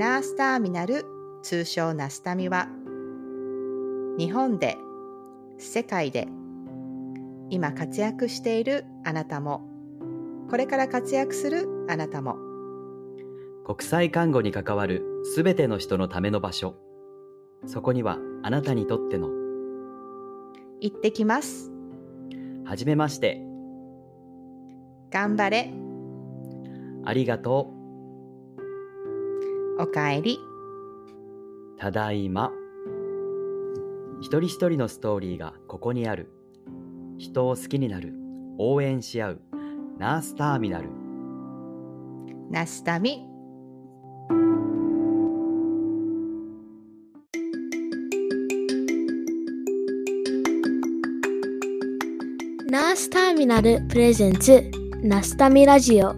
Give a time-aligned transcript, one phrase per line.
[0.00, 1.04] ナースターミナル
[1.42, 2.68] 通称ナスタミは
[4.16, 4.78] 日本で
[5.58, 6.26] 世界で
[7.50, 9.60] 今活躍しているあなたも
[10.48, 12.38] これから活躍するあなたも。
[13.66, 16.76] 国際看護に関わるすべての人のための場所。
[17.66, 19.28] そこにはあなたにとっての
[20.80, 21.70] 行ってきます。
[22.64, 23.42] はじめまして。
[25.10, 25.70] 頑張れ。
[27.04, 27.79] ありがと
[29.80, 30.38] おかえり。
[31.76, 32.52] うただいま。
[34.20, 36.30] 一人一人のストーリーがここにある。
[37.16, 38.12] 人を好きになる。
[38.58, 39.40] 応援し合う。
[39.96, 40.90] ナースターミナル。
[42.50, 43.26] ナスタミ。
[52.68, 54.70] ナースターミナルプレゼンツ。
[55.02, 56.14] ナスタミラジオ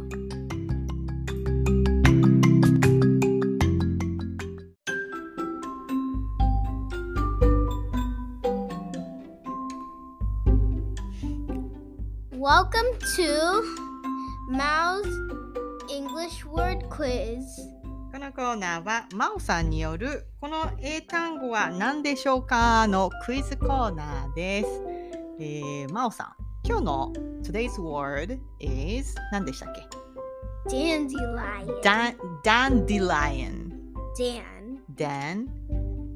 [19.33, 24.69] ーは真央さんによるこの英単語は何でしょうかのクイズコーナーです。
[25.41, 26.33] えー、真央さん、
[26.64, 29.83] 今日の Today's word is 何でしたっけ
[30.69, 31.80] ？Dandelion
[32.44, 33.72] Dandelion
[34.16, 35.48] Dan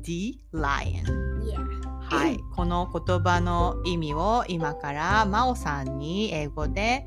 [0.03, 1.87] Dandelion Yeah.
[2.09, 7.07] はい、この言葉の意味を今から真央さんに英語で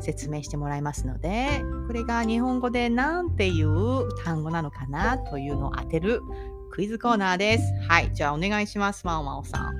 [0.00, 1.46] 説明してもらいますので
[1.86, 6.22] これが日本語で何ていう単語なのかなというのを当てる
[6.70, 7.64] クイズコーナーです。
[7.88, 9.78] はい、じゃあお願いします、真央真央さん。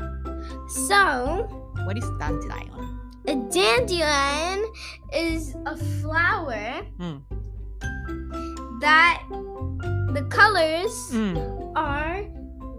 [0.88, 1.46] So
[1.86, 2.68] What is dandelion?
[3.26, 4.64] a dandelion
[5.12, 7.22] is a flower うん、
[8.80, 9.20] that
[10.14, 12.26] the colors うん、are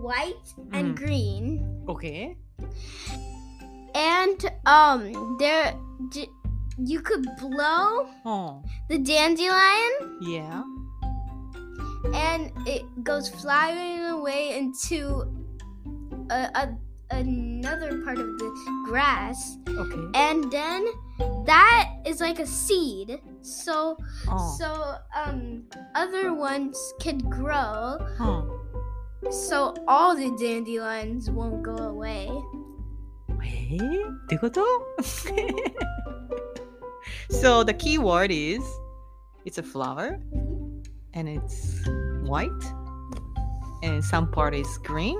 [0.01, 0.35] white
[0.73, 0.95] and Mm.
[0.95, 2.35] green OK?
[3.93, 5.73] and um there
[6.80, 9.50] you could blow うん、 the dandelion
[10.20, 10.62] Yeah.
[12.14, 15.24] and it goes flying away into
[16.30, 16.68] a, a
[17.10, 18.50] another part of the
[18.84, 19.94] grass OK?
[20.14, 20.84] and then
[21.46, 23.96] that is like a seed so
[24.28, 25.62] うん so um
[25.94, 28.24] other ones could grow う
[29.28, 32.28] ん so all the dandelions won't go away
[33.42, 34.62] えー、ってこと
[37.39, 38.61] So the key word is
[39.45, 40.19] it's a flower
[41.13, 41.81] and it's
[42.23, 42.51] white
[43.83, 45.17] and some part is green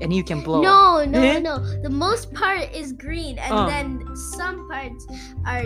[0.00, 0.60] and you can blow.
[0.62, 1.38] no no Eh?
[1.48, 3.66] no the most part is green and Oh.
[3.66, 5.06] then some parts
[5.46, 5.62] are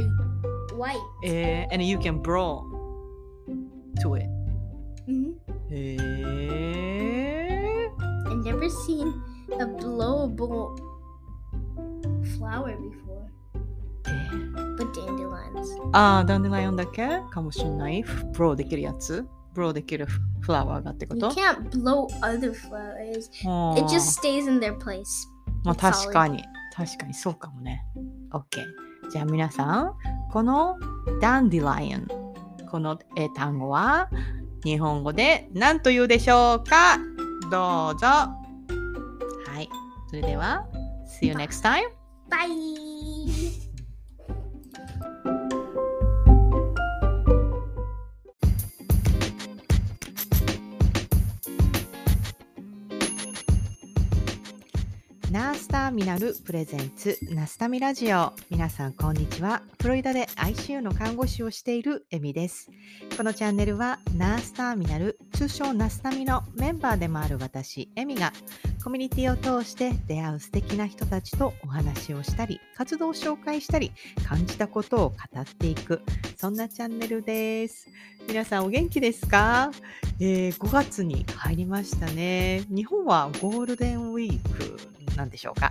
[0.76, 2.66] white Eh, and you can blow
[4.02, 4.28] to it.
[5.08, 5.34] Mhm.
[5.72, 5.97] Eh,
[8.30, 9.08] i've never seen
[9.58, 10.76] a blowable
[12.36, 13.26] flower before
[14.80, 17.06] but dandelions ああ、 da ndelion だけ？
[17.30, 18.02] かもしれない。
[18.03, 19.26] blow できるやつ？
[19.54, 25.04] blow できるフラワーがってこと you can't blow other flowers あー it just stays in their place
[25.64, 26.42] まあ確かに。
[26.74, 27.84] 確かにそうかもね。
[28.32, 29.10] OK。
[29.10, 29.94] じゃあ皆さん、
[30.30, 30.78] この
[31.21, 32.06] dandelion、
[32.70, 34.08] この英単語は
[34.64, 36.97] 日本語で何と言うでしょうか？
[37.50, 38.06] どうぞ。
[38.06, 38.34] は
[39.60, 39.68] い。
[40.08, 40.64] それでは、
[41.20, 41.82] See you next time!
[42.30, 42.47] bye
[55.93, 58.33] ミナルプレゼンツナスタミラジオ。
[58.49, 59.62] 皆さんこんにちは。
[59.83, 62.71] フロリダで ICU の看護師をしているエミです。
[63.17, 68.33] このチャンネルはナースターミナル通称ナスタミのメンバーでもある私エミが
[68.84, 73.91] コミュニティを通して出会う素敵な人たちとお話をしたり活動を紹介したり
[74.25, 76.03] 感じたことを語っていく。
[76.36, 77.89] そんなチャンネルです。
[78.28, 79.72] 皆さんお元気ですか、
[80.21, 82.63] えー5月に入りましたね。
[82.69, 85.71] 日本はゴールデンウィークなんでしょうか。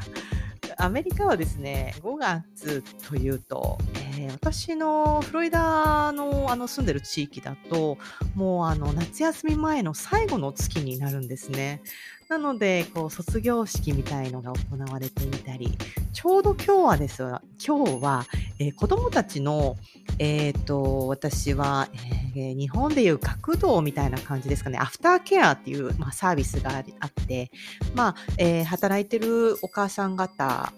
[0.78, 7.98] アメリカはですね5月というと、えー私のフロリダのあの住んでる地域だと
[8.36, 11.82] もうあの夏休み前の最後の月になるんですね。
[12.30, 15.76] なのでこう卒業式みたいのが行われていたり
[16.14, 18.26] ちょうど今日はですが今日は、
[18.60, 19.78] えー子どもたちの
[20.20, 21.88] えっ、と私は、
[22.36, 24.78] えー日本でいう学童みたいな感じですかね。
[24.78, 27.52] アフターケアっていう、まあ、サービスがあって
[27.96, 30.72] まあ、えー働いてるお母さん方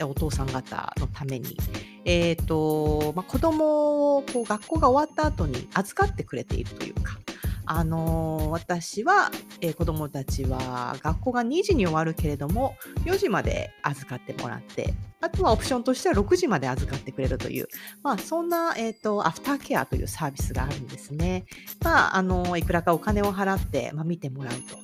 [0.00, 1.56] お父さん方のために、
[2.04, 7.18] えーとまあ、子供をこう学校が終わった後に預かってくれているというか
[7.66, 9.30] あの私は、
[9.60, 17.68] えー子供たちは学校が2時に終わるけれども4時まで預かってもらってあとはオプションとしては6時まで預かってくれるという、
[18.02, 21.44] まあ、そんな、えっ、と、アフターケアというサービスがあるんですね。
[21.80, 24.76] まあ、あの、いくらかお金を払って、まあ、見てもらうと。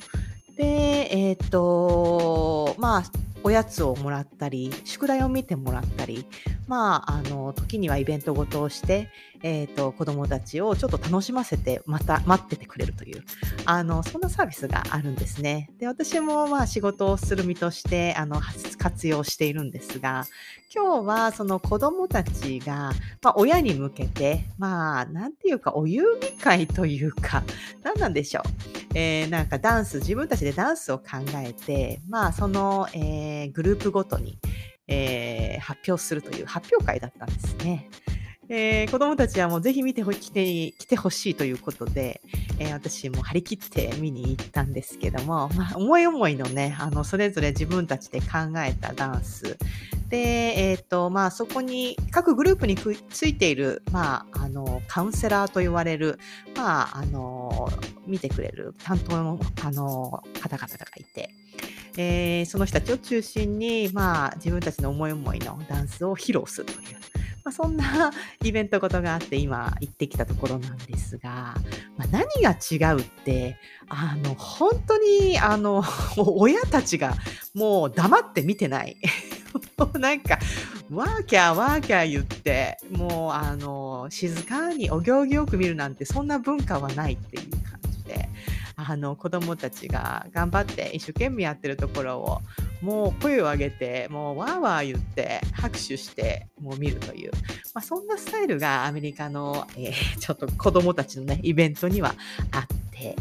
[0.57, 3.03] で、えっ、と、まあ、
[3.43, 6.25] おやつをもらったり、宿題を見てもらったり、
[6.69, 9.09] まあ、あの、時にはイベントごとをして、
[9.43, 13.25] えっ、と、子供たちをちょっと楽しませて、また待っててくれるという、
[13.65, 15.71] あの、そんなサービスがあるんですね。
[15.79, 18.41] で、私もまあ仕事をする身として、あの、
[18.79, 20.27] 活用しているんですが、
[20.75, 22.93] 今日はその子供たちが、
[23.23, 27.43] まあ、親に向けて、まあ、なんていうか、お遊戯会というか、
[27.83, 28.43] 何なんでしょう。
[28.95, 31.05] えーなんかダンス、自分たちでダンスを考
[31.37, 34.39] えて、まあ、その、えーグループごとに、
[34.87, 37.89] えー発表するという発表会だったんですね。
[38.51, 42.21] えー子供たちはもうぜひ見てほ来て来てほしいということで、
[42.59, 48.27] えー私も張り切って見に行ったんですけども、まあ、思い思いのね、あの、それぞれ自分たちで考
[48.65, 49.59] えたダンス。
[50.09, 50.17] で、
[50.71, 56.19] えっ、と、まあ、そこに、各グループにくついている、まあ、あの、カウンセラーと言われる、
[56.57, 57.69] まあ、あの、
[58.07, 61.31] 見てくれる担当の、あの、方々がいて、
[61.99, 66.79] えーその人たちを中心に、まあ、自分たちの思い思いのダンスを披露するという、
[67.49, 68.13] まあ、そんな
[68.45, 71.55] イベントことがあって、今行ってきたところなんですが、
[71.97, 73.57] まあ、何が違うって、
[73.89, 75.83] あの、本当に、あの、
[76.19, 77.15] 親たちが
[77.55, 78.97] もう黙って見てない。
[79.99, 80.39] なんか、
[80.91, 88.29] ワーキャーワーキャー言って、もうあの、静かにお行儀よく見るなんて、そんな文化はないっていう感じで、
[88.77, 92.43] あの、子供たちが頑張って一生懸命やってるところを、
[92.81, 97.33] もう声を上げて、もうわーわー言って、拍手して、もう見るという、
[97.75, 102.15] まあ、そんなスタイルがアメリカの、えー ちょっと子供たちのね、イベントには
[102.53, 103.17] あって、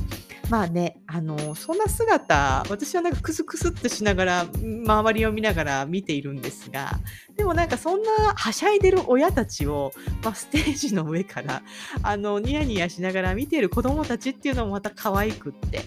[0.50, 6.92] まあね、あの、そんな姿、私はなんかクスクスってしながら、周りを見ながら見ているんですが、
[7.36, 9.92] でもなんかそんなはしゃいでる親たちを、
[10.24, 11.64] まあ、ステージの上から、
[12.02, 15.82] あの、ニヤニヤしながら見ている子供たちっていうのもまた可愛くって、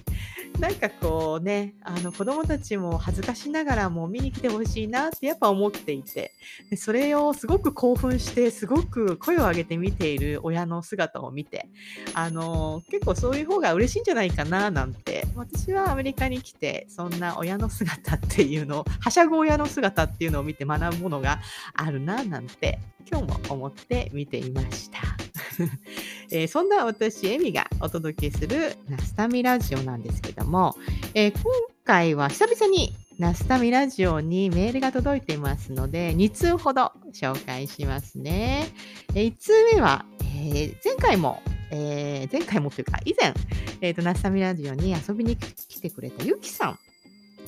[0.58, 6.32] なんかこうね、あの子供たちも恥ずかしながらも見に来てほしいなってやっぱ思っていて、
[6.68, 11.68] でそれをすごく興奮して、すごく声を上げて見ている親の姿を見て、
[12.14, 21.40] あの、結構そういう方が嬉しいんじゃないかななんて、私はアメリカに来て、そんな親の姿っていうのを、はしゃぐ親の姿っていうのを見て学ぶものが
[21.74, 22.78] あるななんて、
[23.10, 25.29] 今日も思って見ていました。
[26.30, 30.76] えーそんな私、エミがお届けするナスタミラジオなんですけども、
[31.14, 31.52] えー今
[31.84, 38.68] 回は久々にナスタミラジオにメールが届いていますので、2通ほど紹介しますね。
[39.14, 43.34] え1通目は、えー前回も、えー前回もというか、以前、
[43.80, 46.78] えーと、ナスタミラジオに遊びに来てくれたゆきさん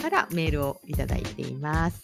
[0.01, 2.03] からメールをいただいています。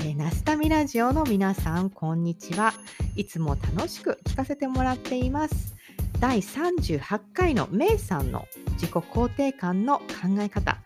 [0.00, 2.72] えーナスタミラジオの皆さん、こんにちは。
[3.16, 5.76] いつも楽しく聞かせてもらっています。
[6.20, 10.04] 第38回のメイさんの自己肯定感の考
[10.40, 10.78] え方、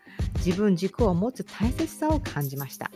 [0.45, 2.91] 自分軸を持つ大切さを感じました。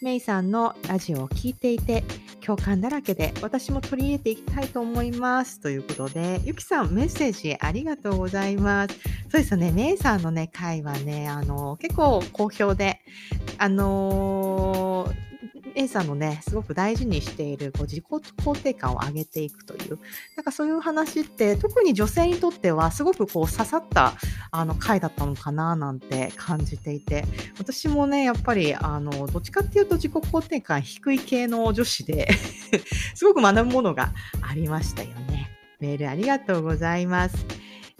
[0.00, 2.04] メイさんのラジオを聞いていて
[2.48, 5.60] 共感だらけで私も取り入れていきたいと思います。
[5.60, 8.94] ということで、ゆきさんメッセージありがとうございます。
[9.30, 13.00] そうですね、姉さんのね、会はね、あの、結構好評で、
[13.58, 15.27] あのー
[15.78, 20.00] A さんのね、すごく大事にしているこう自己肯定感を上げていくという、
[20.34, 24.14] なんかそういう話って、特に女性にとってはすごくこう刺さった
[24.50, 27.24] あの回だったのかななんて感じていて、
[27.60, 32.28] 私もね、やっぱり、あの、どっちかっていうと自己肯定感低い系の女子で、
[33.14, 35.48] すごく学ぶものがありましたよね。
[35.78, 37.36] メールありがとうございます。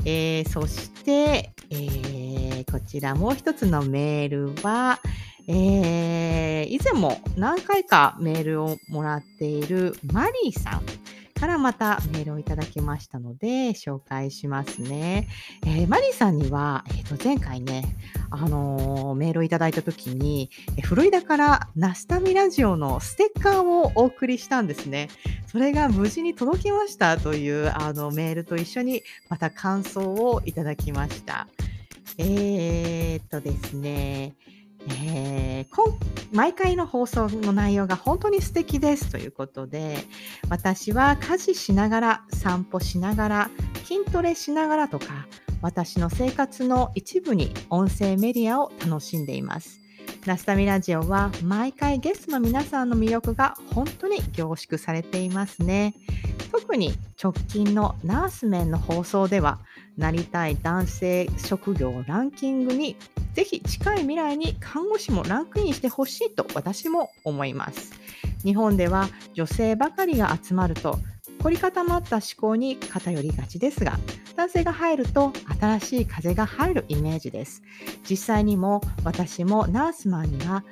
[0.04, 2.28] えーそして、えー
[2.70, 5.00] こちらもう一つのメールは、
[5.48, 10.82] えー以前も何回かメールをもらっているマリーさん
[11.38, 15.28] からまたメールをいただきましたので紹介しますね。
[15.64, 17.84] えーマリーさんには、えーと前回ね、
[18.30, 20.50] あのーメールをいただいた時に、
[20.82, 25.08] フロリダからナスタミラジオのステッカーをお送りしたんですね。
[25.46, 31.46] それが無事に届きましたというあのメールと一緒にまた感想をいただきました。
[32.18, 34.34] えー、っとですね、
[34.90, 35.98] えー、今
[36.32, 39.96] 毎回の放送の内容が本当に素敵ですということで、
[40.48, 43.50] 私は家事しながら、散歩しながら、
[43.84, 45.26] 筋トレしながらとか、
[45.62, 49.80] 私の生活の一部に音声メディアを楽しんでいます。
[50.26, 55.94] ナスタミラジオは毎回ゲストの皆さんの魅力が本当に凝縮されていますね。
[56.50, 59.60] 特に直近のナースメンの放送では
[59.96, 62.96] なりたい男性職業ランキングに
[63.34, 67.92] ぜひ近い未来に看護師もランクインしてほしいと私も思います。
[68.44, 70.98] 日本では女性ばかりが集まると
[71.42, 73.98] 凝り固まった思考に偏りがちですが
[74.36, 77.62] 男性が入ると新しい風が入るイメージです。
[78.08, 80.64] 実際にも私もナースマンには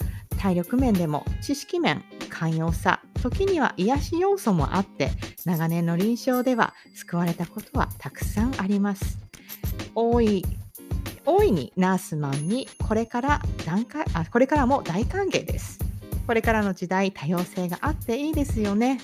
[0.47, 5.11] 体力面でも知識面寛容さ時には癒し要素もあって
[5.45, 9.19] 長年の臨床では救われたことはたくさんあります。
[9.97, 10.45] 大い
[11.25, 15.81] 大いにナースマンにこれから段階あこれからも大歓迎です。
[16.29, 19.01] これからの時代多様性があっていいですよね。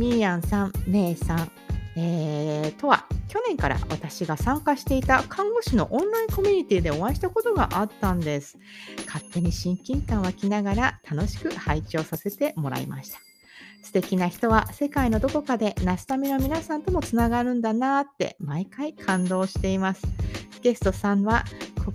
[0.00, 1.50] みーやんさん、姉さん、
[1.98, 8.58] えー、とは去年から私が参加していた看護師のオンラインコミュニティでお会いしたことがあったんです。
[9.06, 13.25] 勝手に親近感湧きながら楽しく配置をさせてもらいました。
[13.86, 20.04] 素敵な人は世界のどこかでナスタミの皆さんともつながるんだなって毎回感動しています。
[20.60, 21.44] ゲストさんは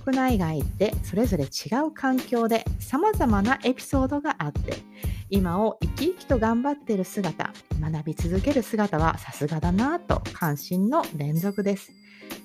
[0.06, 1.48] 国内外でそれぞれ違
[1.86, 4.78] う環境で様々なエピソードがあって
[5.30, 11.92] 今を生き生きと頑張っている姿学び続ける姿はさすがだなと関心の連続です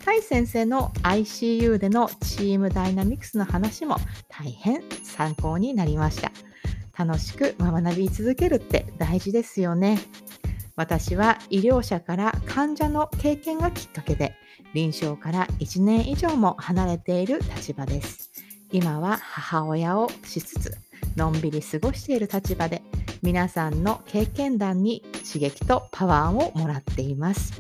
[0.05, 3.97] 甲斐先生の ICU でのチームダイナミクスの話も
[4.29, 6.33] 大変参考になりました
[6.99, 9.99] 楽しく学び続けるって大事ですよね
[10.77, 14.37] 私は医療者から患者の経験がきっかけで
[14.77, 18.31] 臨床から1年以上も離れている立場です。
[18.73, 20.77] 今は母親をしつつ、
[21.17, 22.83] のんびり過ごしている立場で、
[23.23, 27.55] 皆さんの経験談に刺激とパワーをもらっています。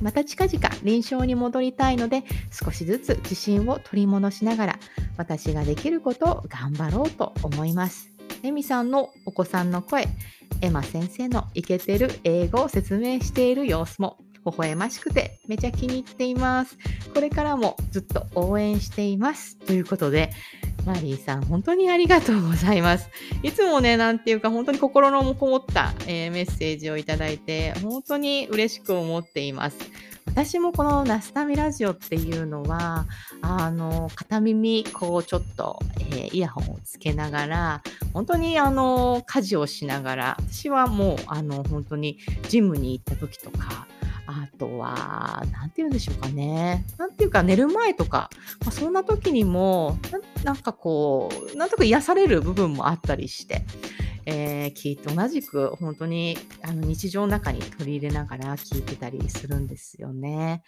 [0.00, 4.78] また近々臨床に戻りたいので、少しずつ自信を取り戻しながら、
[5.18, 8.15] 私ができることを頑張ろうと思います。
[8.46, 10.06] エミさんのお子さんの声、
[10.60, 16.78] エマ先生のイケてる英語を説明している様子も微笑ましくてめちゃ気に入っています。
[17.12, 19.58] これからもずっと応援しています。
[19.58, 20.30] ということで、
[20.86, 23.10] マリーさん、本当にありがとうございます。
[23.42, 29.76] いつもね、なんていうか、本当に心のこもった、えー、メッセージをいただいて、本当に嬉しく思っています。
[30.36, 33.06] 私もこのナスタミラジオっていうのは、
[33.40, 42.18] あの、片耳、こう、ちょっと、えー、イヤホンをつけながら、本当にあの、家事をしながら、私はもう、あの、本当に
[42.50, 43.88] ジムに行った時とか、
[44.26, 46.84] あとは、なんて言うんでしょうかね。
[46.98, 48.28] なんていうか、寝る前とか、
[48.60, 53.64] まあ、そんな時にもな、なんかこう、なんとか癒される部分もあったりして、
[54.26, 60.62] えー、聞いて同じく本当にあの日常の中に取り入れながら聞いてたりするんですよね。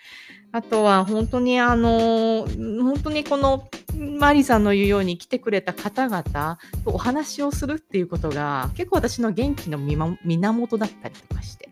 [0.53, 6.23] あとは本当にあの、本当にこのマリさんの言うように来てくれた方々
[6.85, 11.69] とお話をするっていうことが結構私の元気の源だったりとかして。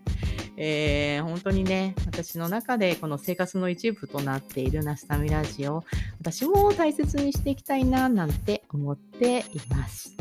[0.59, 5.85] えー、本当にね、私の中でこの生活の一部となっているナスタミラジオ、
[6.19, 10.17] 私も大切にしていきたいな、なんて思っています。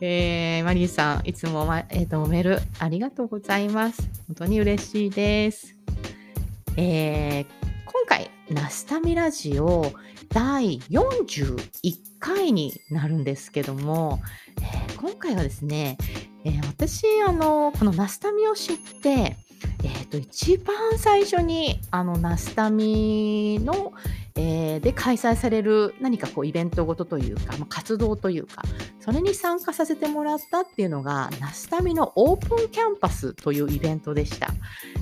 [0.00, 4.08] えー、マリーさん、いつも、まえーと、メールありがとうございます。
[4.28, 5.74] 本当に嬉しいです。
[6.76, 7.46] えー、
[7.84, 9.92] 今回、ナスタミラジオ
[10.28, 14.20] 第41回になるんですけども、
[14.60, 15.98] えー、今回はですね、
[16.44, 19.36] えー、私、あの、このナスタミを知って、
[19.82, 23.92] えーと、一番最初にあのナスタミの、
[24.36, 28.62] えー、で開催される何かこうイベントごとというか、まあ、活動というか
[29.08, 34.48] それに参加させてもらったっていうのがナスタミのオープンキャンパスというイベントでした。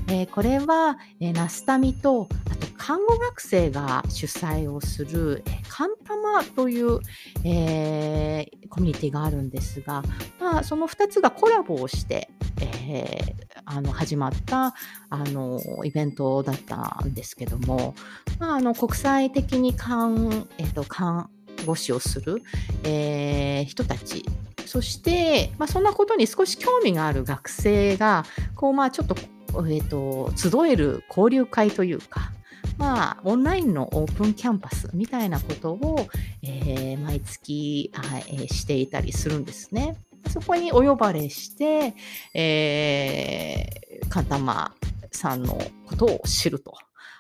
[0.07, 7.01] えー、これは、えー、ナスタミとあと看護学生が主催をする、えー、カンタマという、
[7.43, 10.05] えー、コミュニティがあるんですが、
[10.39, 14.73] まあ、その2つがコラボをして、えー、あの始まった
[15.11, 17.97] あのイベントだったんですけども、
[18.39, 21.29] まあ、あの国際的に看,、えーと、看
[21.65, 22.43] 護師をする、
[22.85, 24.25] えー、人たち
[24.67, 32.33] そして、まあ、そんなことに少し興味がある学生がこう、まあ、ちょっと,、えーと、集える交流会というか、
[32.79, 36.09] まあ、オンラインのオープンキャンパスみたいなことを、
[36.43, 39.97] えー、毎月、えー、していたりするんですね。
[40.29, 41.95] そこにお呼ばれして、
[42.35, 44.75] えー、カンタマ
[45.13, 46.75] さんのことを知ると。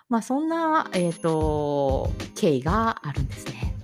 [0.09, 3.75] まあ、そんな、えっ、ー、と、経緯があるんですね。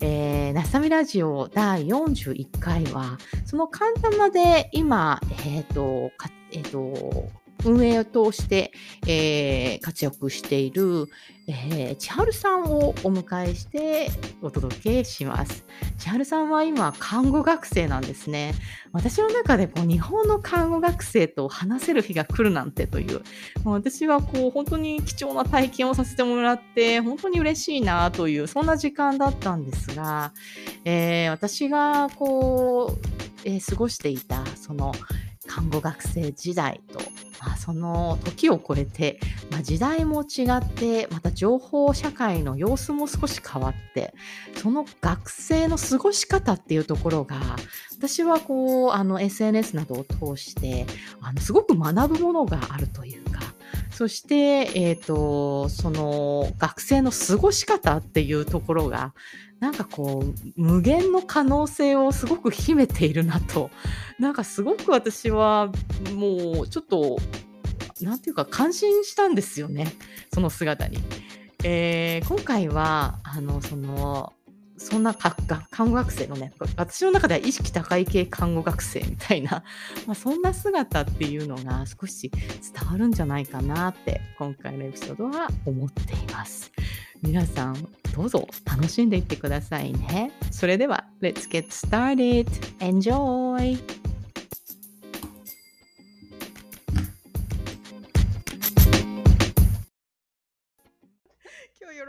[0.00, 6.10] えー、ナスタミラジオ第41回は、その簡単まで今、えっ、ー、と、
[6.52, 7.28] えっ、ー、と、
[7.64, 8.72] 運営を通して、
[9.06, 11.06] えー活躍している、
[11.48, 14.08] えー千春さんをお迎えして
[14.42, 15.64] お届けします。
[15.98, 18.54] 千春さんは今、看護学生なんですね。
[18.92, 23.22] 私の中でこう日本の看護学生と話せる日が来るなんてという、
[23.64, 30.32] もう私はこう本当に貴重な体験をさせてもらって、本当に嬉しいなという、そんな時間だったんですが、
[30.84, 33.06] えー私がこう、
[33.44, 34.92] えー過ごしていた、その、
[35.46, 36.98] 看護学生時代と、
[37.40, 44.14] まあ、その時を超えて、まあ、時代も違ってまた情報社会の様子も少し変わって
[44.54, 47.40] その学生の過ごし方っていうところが
[47.96, 50.86] 私はこうあの SNS などを通して
[51.20, 53.40] あのすごく学ぶものがあるというか
[53.96, 59.14] そして、えっとその学生の過ごし方っていうところが
[59.58, 63.70] なんかこう無限の可能性をすごく秘めているなと
[64.18, 65.72] なんかすごく私は
[66.14, 67.16] もうちょっと
[68.02, 69.90] なんていうか感心したんですよね
[70.34, 70.98] その姿に。
[71.64, 74.34] えー今回はあのその
[74.78, 79.64] そんな看護学生のね私の中では意識高い系看護学生みたいな、
[80.06, 86.72] まあ、そんな姿っていうのが少し伝わるんじゃないかなって今回のエピソードは思っています。
[87.22, 90.32] 皆さんどうぞ楽しんでいってくださいね。
[90.50, 92.46] それでは Let's get started!
[92.78, 94.05] Enjoy!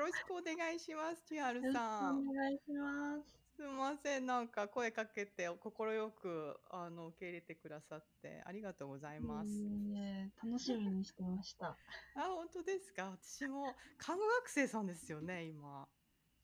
[0.08, 2.20] ろしくお願いします、千春さん。
[2.30, 3.38] お願いします。
[3.58, 9.50] すみません、なんか声かけて快くあの受け入れてくださってありがとうございます。
[9.50, 11.68] いえいえ楽しみにしてました。
[11.68, 11.76] あ、
[12.16, 13.18] 本当ですか？
[13.22, 15.86] 私も看護学生さんですよね、今。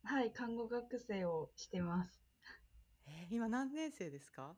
[0.03, 2.19] はい、看護学生をしてます。
[3.05, 4.57] えー今何年生ですか？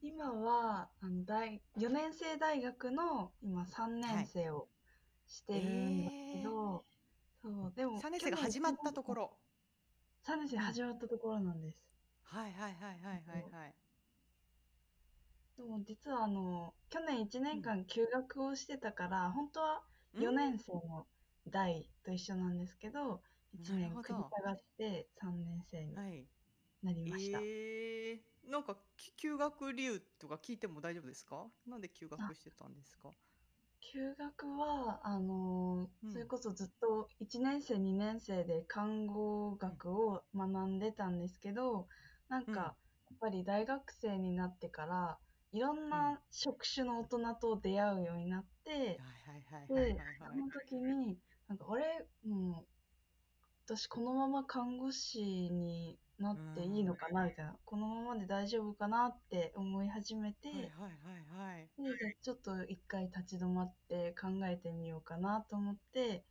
[0.00, 4.68] 今はあの大4年生大学の今3年生を
[5.26, 6.84] してるんですけど、
[7.44, 9.14] そうでも三年生が始まったとこ。
[9.14, 9.30] ろ。
[10.22, 11.78] 3年生始まったところなんです。
[12.22, 13.74] はいはいはいはいはいはい。
[15.58, 19.82] でも実はあの去年1年間休学をしてたから、本当は
[20.14, 21.06] 4年生の
[21.46, 23.22] 代と一緒なんですけど、
[23.54, 26.26] 1年繰り下がって3年生にうんはい。
[26.82, 27.40] なりました。
[27.40, 31.50] えー、なんかき休学理由とか聞いても大丈夫ですか？
[31.66, 33.10] なんで休学してたんですか？
[33.92, 36.12] 休学はあのーうん。
[36.12, 41.86] それこそずっと1年生2年生で看護学を学んでたんですけど
[42.28, 42.54] なんん。
[42.54, 42.74] や
[43.14, 45.18] っぱり大学生になってから
[45.52, 45.90] いろんうん。
[45.90, 51.16] な職種の大人と出会うようになって、はいはいはいはいではいその時に
[51.48, 52.66] なんかあれもう
[53.66, 60.48] 私このまま看護師になっていいのかなみたいな、このままで大丈夫かなって思い始めて。
[60.48, 61.68] はいはいはいはい。
[61.76, 66.24] でじゃあちょっと一回立ち止まって考えてみようかなと思って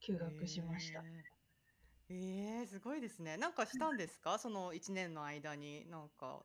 [0.00, 1.02] 休学しました。
[2.08, 3.36] えー、えーすごいですね。
[3.36, 4.38] なんかしたんですか？
[4.38, 6.44] その1年の間に、なんか、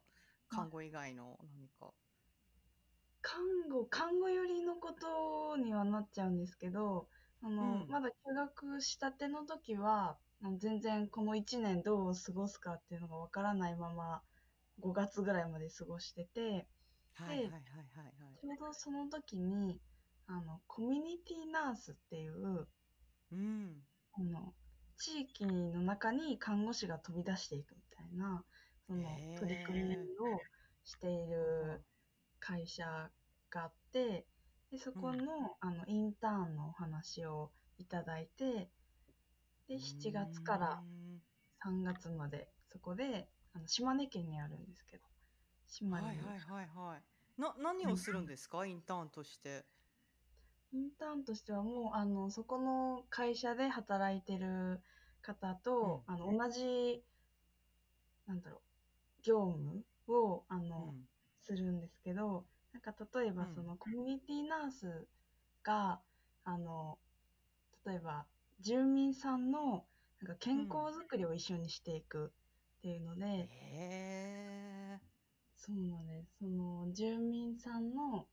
[0.50, 1.94] 看護以外の何か。
[3.22, 7.08] 看護看護寄りのことにはなっちゃうんですけど
[7.42, 10.18] あの、うんまだ休学したての時は
[10.58, 14.22] 全然この1年どう過ごすかっていうのがわからないまま
[14.82, 16.68] 5月ぐらいまで過ごしてて
[17.14, 17.60] はいはいはいはい
[18.42, 19.80] ちょうどその時に
[20.28, 22.68] あのコミュニティナースっていう
[23.32, 23.84] うん。
[24.16, 24.54] あの
[24.98, 28.44] 地域の中に看護師が飛び出していくみたいな
[28.86, 29.40] そのへー。
[29.40, 29.98] 取り組みを
[30.84, 31.84] している
[32.40, 32.84] 会社
[33.50, 34.26] があって
[34.72, 38.70] でそこの,、あのインターンのお話をいただいて
[39.68, 41.22] で7月からうん
[41.64, 45.04] 3月までそこであの島根県にあるんですけど
[45.68, 47.42] 島に、はいはいはいはい。
[47.42, 48.66] な、何をするんですか？
[48.66, 49.66] インターンとして。
[50.74, 54.82] インターンとしてはもうあのそこの会社で働いてる
[55.22, 57.04] 方と、あの同じ
[58.28, 61.08] なんだろう業務をあの、うん。
[61.42, 63.54] するんですけどなんか例えばうん。
[63.54, 65.08] そのコミュニティナース
[65.64, 66.00] が
[66.46, 66.98] あの
[67.86, 68.26] 例えば
[68.64, 69.88] 住民さんの
[70.20, 72.34] なんか健康づくりを一緒にしていく
[72.80, 75.00] っていうので、へ
[75.56, 76.38] そうなんです。
[76.40, 78.30] その住民さんの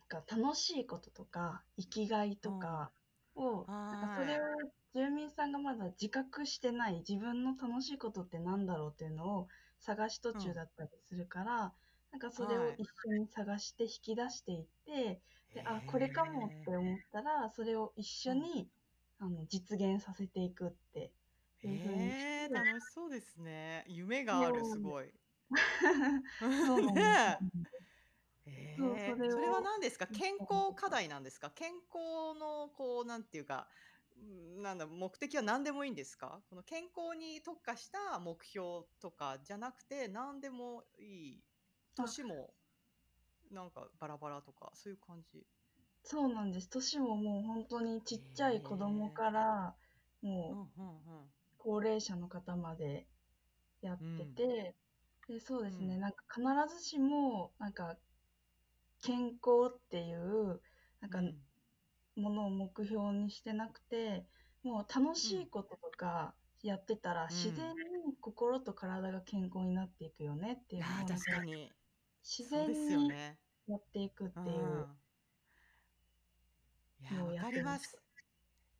[0.00, 2.92] なんか楽しいこととか生きがいとか
[3.34, 4.40] を、うんなんかそれを
[4.94, 9.48] 住民さんがまだ自覚してない自分の楽しいことってなんだろうっていうのを
[9.78, 11.74] 探し途中だったりするから、
[12.10, 12.76] なんかそれをはい。
[12.76, 18.72] 一緒に探して引き出していって、ーであこれかもって思ったらそれを一緒に、
[19.22, 21.12] あの実現させていくって
[21.62, 23.84] いうふうにへえ楽しそうですね。
[23.86, 25.12] 夢がある、すごい。
[26.56, 27.38] そうなんですね
[28.46, 28.46] え。
[28.46, 30.06] えそれをそれは何ですか？
[30.10, 31.50] うん健康課題なんですか？
[31.50, 33.68] 健康のこうなんていうか
[34.16, 36.42] うんなんだ目的は何でもいいんですか？
[36.48, 41.04] この健康に特化した目標とかじゃなくて何でもい
[41.40, 41.44] い。
[41.98, 42.14] あ。
[42.14, 42.54] 年も
[43.50, 45.46] なんかバラバラとかそういう感じ
[46.02, 46.68] そうなんです。
[46.68, 49.78] 年ももう本当にちっちゃい子供から、
[50.46, 53.10] うんもううんうん高齢者の方まで
[53.80, 54.78] やってて、
[55.28, 56.00] でそうですね、うん。
[56.00, 56.24] なんか
[56.68, 58.00] 必ずしも、なんか
[59.02, 60.62] 健康っていう、
[61.00, 61.50] なんかうん。
[62.16, 64.28] ものを目標にしてなくて、
[64.62, 67.30] もう楽しいこととかやってたら、ん。
[67.30, 71.76] 自然に心と体が健康になっていくよねっていうのをあーなん確かに。
[72.22, 73.40] 自然そうですよにね。
[73.66, 74.99] やっていくってういうん
[77.00, 77.98] いやわかってまりますす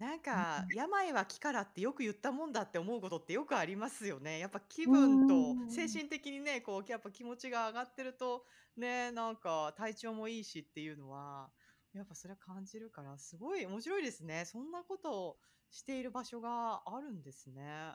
[0.01, 4.39] なんか病は気からってよく言ったもんだって思うことってよくありますよね。
[4.39, 8.47] やっぱ気分とうん精神的にね、こうやっぱ気持ちが上がってると
[8.79, 11.51] ね、なんか体調もいいしっていうのは、
[11.93, 14.47] やっぱそれは感じるから、すごい面白いですね。
[14.47, 15.37] そんなことを
[15.71, 17.93] している場所があるんですね。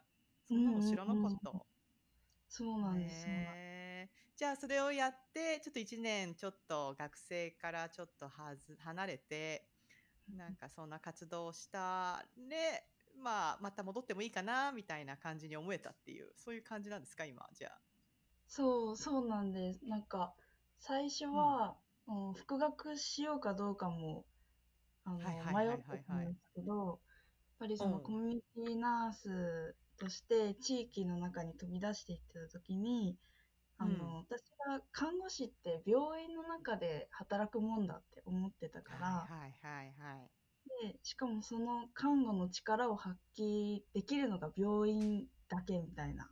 [0.48, 1.52] そんなの知らなかった。
[2.48, 3.22] そうなんです。
[3.22, 9.66] そうなんですへーじゃあそれをやってちょっと1年ちょっと学生からちょっとはず離れて
[10.28, 12.84] なんかそんな活動をしたで、
[13.16, 17.82] まあ、また戻ってもいいかなみたいな感じに思えたっていうそういう感じなんですか今じゃあ。
[18.48, 19.86] そう、そうなんです。
[19.86, 20.36] なんか、
[20.78, 24.28] 最初は、うん復学しようかどうかも、
[25.04, 27.00] あの、迷ってたんですけど、やっ
[27.60, 33.20] ぱりそのうんコミュニティナースとして地域の中に飛び出していってた時に、
[33.78, 40.30] あの、うん私が看護師って病院の中で働くもんだって思ってたから、はいはいはいはい。
[40.94, 46.28] で、しかもその看護の力を発揮できるのが病院だけみたいな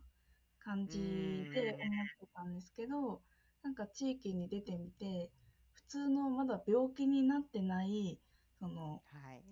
[0.58, 3.22] 感じで思ってたんですけど、
[3.62, 5.30] なんか地域に出てみて、
[5.72, 8.18] 普通のまだ病気になってない、
[8.58, 9.42] そのはい。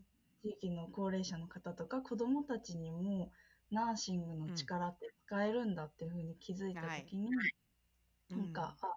[0.42, 3.30] 地域の高齢者の方とか子供たちにも
[3.70, 7.30] ナーシングの力って使えるんだっていうふうに気づいたときに、
[8.32, 8.96] なんか、あ、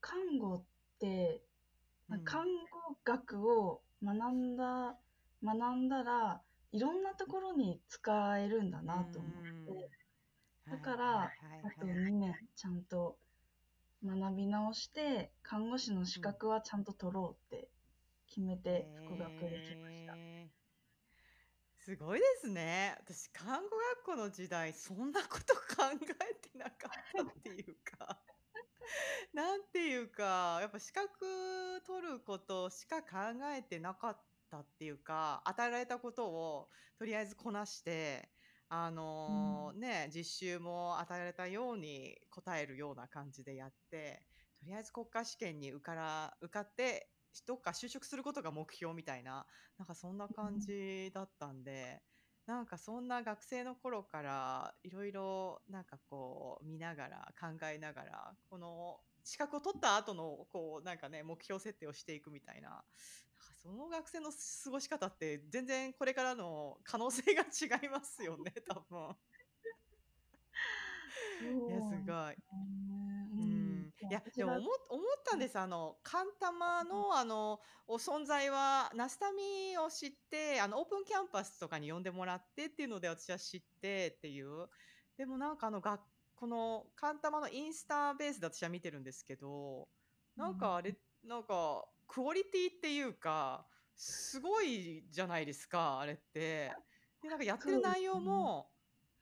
[0.00, 0.62] 看護っ
[0.98, 1.42] て、
[2.10, 2.24] うん。
[2.24, 4.96] 看護学を学んだ、
[5.42, 6.40] 学んだら、
[6.72, 9.32] いろんなところに使えるんだなと思っ
[9.66, 9.90] て、
[10.70, 13.16] だから、あとはいはい2年ちゃんと
[14.04, 17.68] 学び直して、看護師の資格はちゃんと取ろうって
[18.28, 20.14] 決めて復学できました。
[20.14, 20.64] へー。
[21.84, 22.96] すごいですね。
[23.00, 28.18] 私、看護学校の時代、そんなこと考えてなかったっていうか、
[29.32, 33.08] なんていうか、やっぱ資格取ることしか考
[33.54, 38.30] えてなかったっていうか、与えられたことをとりあえずこなして、
[38.68, 44.26] あのーね、実習も与えられたように答えるような感じでやって、
[44.58, 47.10] とりあえず国家試験に受から受かって、
[47.46, 49.46] どっか就職することが目標みたいな、
[49.78, 52.02] なんかそんな感じだったんで、
[52.46, 62.84] なんかそんな学生の頃からいろいろなんかこう見ながら考えながら、この資格を取った後のこうなんかね、目標設定をしていくみたいな、なんか
[63.62, 69.16] その学生の過ごし方って全然これからの可能性が違いますよね、多分。
[71.66, 72.36] いや、すごい。
[74.14, 75.58] やでも思っ思ったんです。
[75.58, 84.68] あのカンタマのあのお存在はナスタミを知ってあのオープンキャンパスとかに呼んでもらってっていうので私は知ってっていう。
[85.16, 86.00] でもなんかあのが
[86.34, 89.88] このカンタマのインスタベースで私は見てるんですけど
[90.36, 96.72] なんかあれなんかクオリティっていうかすごいじゃないですかあれって。
[97.22, 98.68] でなんかやってる内容も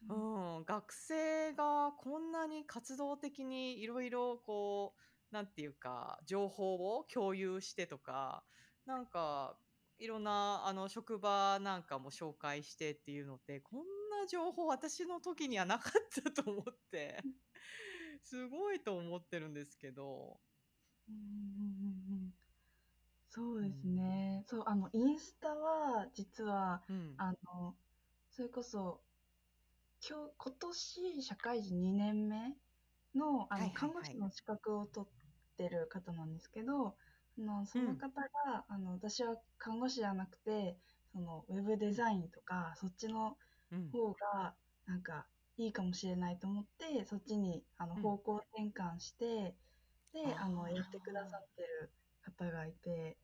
[0.09, 0.15] う
[0.61, 4.95] ん、学生がこんなに活動的にいろいろこ
[5.31, 8.45] うなんていうか情報を共有してとか
[8.85, 9.57] なんか
[9.99, 17.23] いろんなあの職場なんかも紹介してっていうのってこんな情報私の時にはなかったと思って。
[18.23, 20.41] すごいと思ってるんですけど。
[21.09, 22.35] うんうんうんうん
[23.35, 24.45] そうですね。
[24.47, 27.75] そう、あの、インスタは、実は、うん、あの、
[28.29, 29.01] それこそ、
[30.07, 32.57] 今日、今年、社会人2年目
[33.15, 33.91] の、あの、はいはいはい。
[33.91, 35.13] 看護師の資格を取っ
[35.57, 36.97] てる方なんですけど、
[37.39, 40.77] あの、その方が、あの、私は看護師じゃなくて、
[41.13, 43.39] その、ウェブデザインとか、そっちの
[43.71, 43.93] うん。
[43.93, 48.03] 方が、なんか、いいかもしれないと思って、そっちに、あの、うん。
[48.03, 49.57] 方向転換して、
[50.13, 53.19] で、あの、やってくださってる方がいて、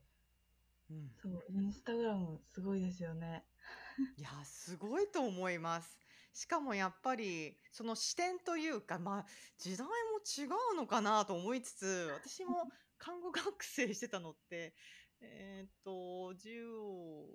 [0.90, 1.10] うん。
[1.16, 3.44] そう、インスタグラムすごいですよね。
[4.16, 5.98] いや、すごいと思います。
[6.38, 9.26] しかもやっぱり、その視点というか、まあ、
[9.58, 14.72] 時代も違うのかなと思いつつ、私も 看護学生してたのって、
[15.20, 15.90] えーっと、
[16.34, 17.34] 10、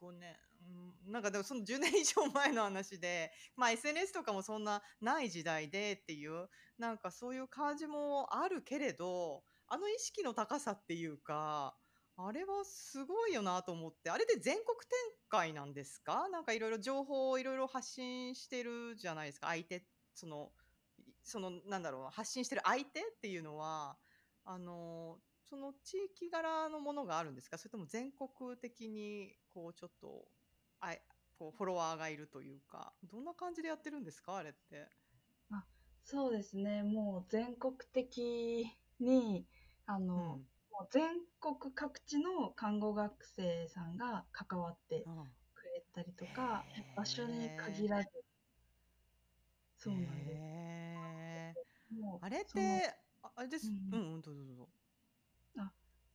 [0.00, 0.36] 15年、
[1.04, 11.76] うんなんかでもその10年以上前の話で、まあ SNS とかもそんなない時代でっていう、なんかそういう感じもあるけれど、あの意識の高さっていうか、
[12.18, 14.88] あれはすごいよなと思って、あれで全国展
[15.28, 16.28] 開なんですか？
[16.30, 20.52] なんかいろいろ情報をいろいろ発信してるじゃないですか、相手、その、
[20.98, 23.98] いその、なんだろうな、発信してる相手っていうのは、
[24.44, 27.58] あの、その地域柄のものがあるんですか？
[27.58, 30.28] それとも全国的に、こう、ちょっと、
[30.80, 31.02] あい、
[31.34, 34.36] こう、フォロワーがいるというか、どんな感じでやってるんですか？
[34.36, 34.90] あれって。
[36.04, 36.82] そうですね。
[36.82, 39.48] もう全国的に、
[39.86, 40.48] あの、うん。
[40.90, 46.84] 全国各地の看護学生さんが関わってあくれたりとか、へー。
[46.94, 48.10] 場所に限らず、
[49.76, 50.44] そうなんです。
[51.90, 52.20] もう。
[52.20, 53.74] あれって、ああれです。
[53.90, 54.68] ううんん、うん、どうぞどうぞ。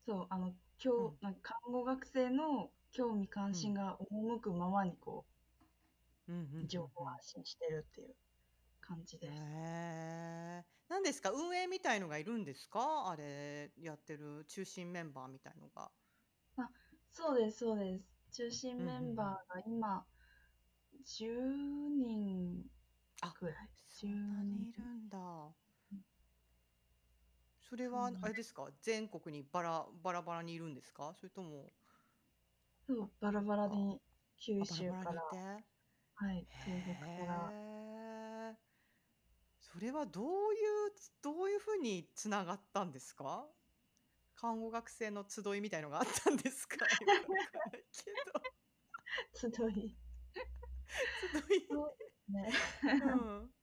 [0.05, 0.49] そう、あの、
[0.83, 1.19] 今うん。
[1.19, 5.27] 日、なんか看護学生の興味関心が赴くままに、こ
[6.27, 8.15] うん、うん、うんう、情報を発信してるっていう
[8.81, 9.45] 感じです。
[9.53, 10.65] へえ。
[10.87, 11.31] 何ですか？
[11.31, 13.09] 運営みたいのがいるんですか？
[13.09, 15.91] あれやってる中心メンバーみたいのが。
[17.11, 18.05] そうです、そうです。
[18.31, 20.07] 中心メンバーが今、
[21.03, 22.69] 10人
[23.21, 23.69] あくらい？
[23.87, 25.55] そんなにいるんだ。
[27.59, 28.71] それはあれですか？
[28.81, 31.13] 全国にバラバラバラにいるんですか？
[31.13, 31.73] それとも
[32.87, 34.01] そう、バラバラに、
[34.37, 35.21] 九州から、
[36.15, 37.53] はい、東北から。
[39.73, 40.57] それはどうい
[40.87, 43.55] うどういうふうにつながったんですか？
[44.35, 46.85] 看護学生の集いみたいのがあったんですか？
[49.33, 49.97] 集い。
[51.49, 51.67] 集い。
[51.69, 51.85] そ
[52.27, 52.49] うね。
[52.99, 53.09] う
[53.43, 53.53] ん。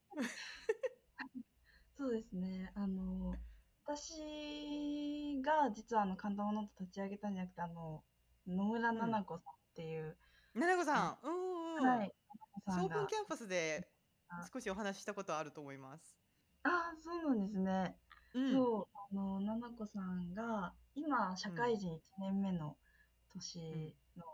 [1.98, 2.72] そうですね。
[2.74, 3.42] あの、
[3.84, 8.06] 私が実はあの、神田ノート立ち上げたんじゃなくて、あの、
[8.46, 10.18] 野村菜々子さんっていう、
[10.54, 12.00] ななこさん、うんうん。
[12.00, 12.96] はい、菜ソー々子さんが。
[13.00, 13.97] プンキャンパスであ
[14.52, 16.16] 少しお話ししたことあると思います。
[16.62, 17.96] あ、そうなんですね。
[18.34, 18.52] うん。
[18.52, 22.76] そう、あの、菜々子さんが、今、社会人1年目の
[23.32, 24.24] 年の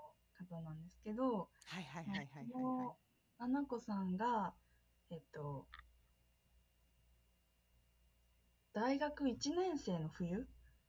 [0.48, 2.96] 方なんですけど、はいはいはいはいはいそはいの。
[3.38, 4.54] 菜々子さんが、
[5.10, 5.66] えっと、
[8.72, 10.46] 大学1年生の冬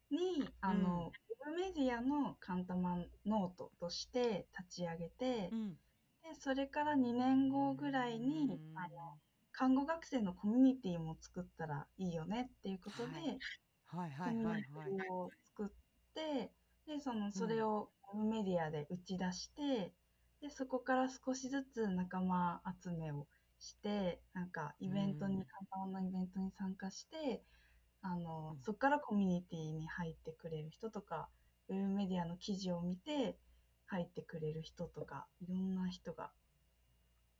[0.10, 1.12] に、あの、
[1.46, 5.78] ウェブメディアのカンタマンノートとして立ち上げて、うん。
[6.36, 8.76] で、それから2年後ぐらいに、うん。
[8.76, 9.22] あの、
[9.52, 13.40] 看護学生のコミュニティも作ったらいいよねっていうことで、はい。
[13.88, 14.64] はいコはいミュニ
[14.98, 15.04] テ。
[15.10, 16.52] ィを作って、
[16.88, 19.94] で、その、それをウェブメディアで打ち出して、
[20.42, 23.28] で、そこから少しずつ仲間集めを
[23.60, 25.46] して、なんか、イベントに、うん。
[25.46, 27.46] 簡単なイベントに参加して、
[28.02, 28.60] あの、うん。
[28.62, 31.30] そこからコミュニティに入ってくれる人とか、
[31.70, 33.40] ウェブメディアの記事を見て
[33.86, 36.34] 入ってくれる人とか、いろんな人が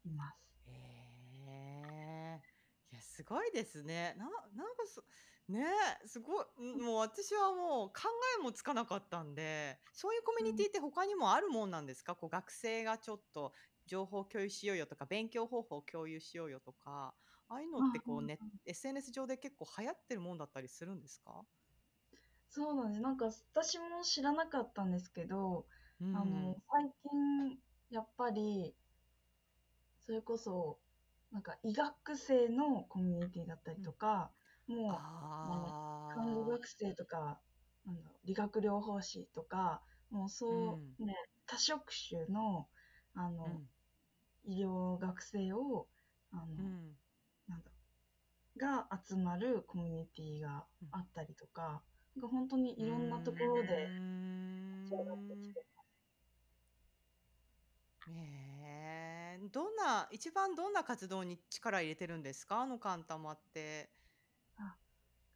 [0.06, 0.56] います。
[0.68, 0.72] へ
[1.48, 2.42] え。
[2.92, 4.16] いや、すごいですね。
[4.18, 5.04] な、なんかそ、
[5.48, 5.64] ね
[6.04, 6.46] え、すごい。
[6.58, 8.04] うんもう私はもう考
[8.40, 12.16] えもつかなかったんで、そういうコミュニティって他にもあるもんなんですか？
[12.16, 13.54] こう学生がちょっと
[13.86, 17.16] 情報共有しようよとか、勉強方法を共有しようよとか、
[17.48, 21.46] ああいうのってこうね、SNS 上で結構流行ってるもんだったりするんですか？
[22.50, 23.02] そうなんです。
[23.02, 25.68] なんか、私も知らなかったんですけど、
[26.02, 28.76] うんあの、最近、やっぱり、
[30.06, 30.80] それこそ、
[31.32, 34.32] なんか医学生のコミュニティだったりとか、
[34.68, 35.74] もう、あ
[36.08, 37.42] 看護学生とか、
[37.86, 40.46] なんだろう、理学療法士とか、もうそ
[41.00, 41.08] う、うん。
[41.08, 42.70] ね、多職種の、
[43.16, 43.70] あうん。
[44.46, 45.88] 医療学生を、
[46.32, 46.96] あの、うん。
[47.48, 47.76] なんだろ
[48.56, 51.84] う、が集まるコミュニティがあったりとか、
[52.16, 55.62] なんか本当にいろんなところでうーん広がってきて
[58.08, 62.62] へえどんな一番どんな活動に力入れてるんですか？
[62.62, 63.96] あのカンタマって。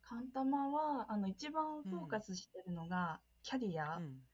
[0.01, 3.85] カンタマは、あの、一番フォーカスしてるのが、キャリア。
[3.95, 4.29] うん、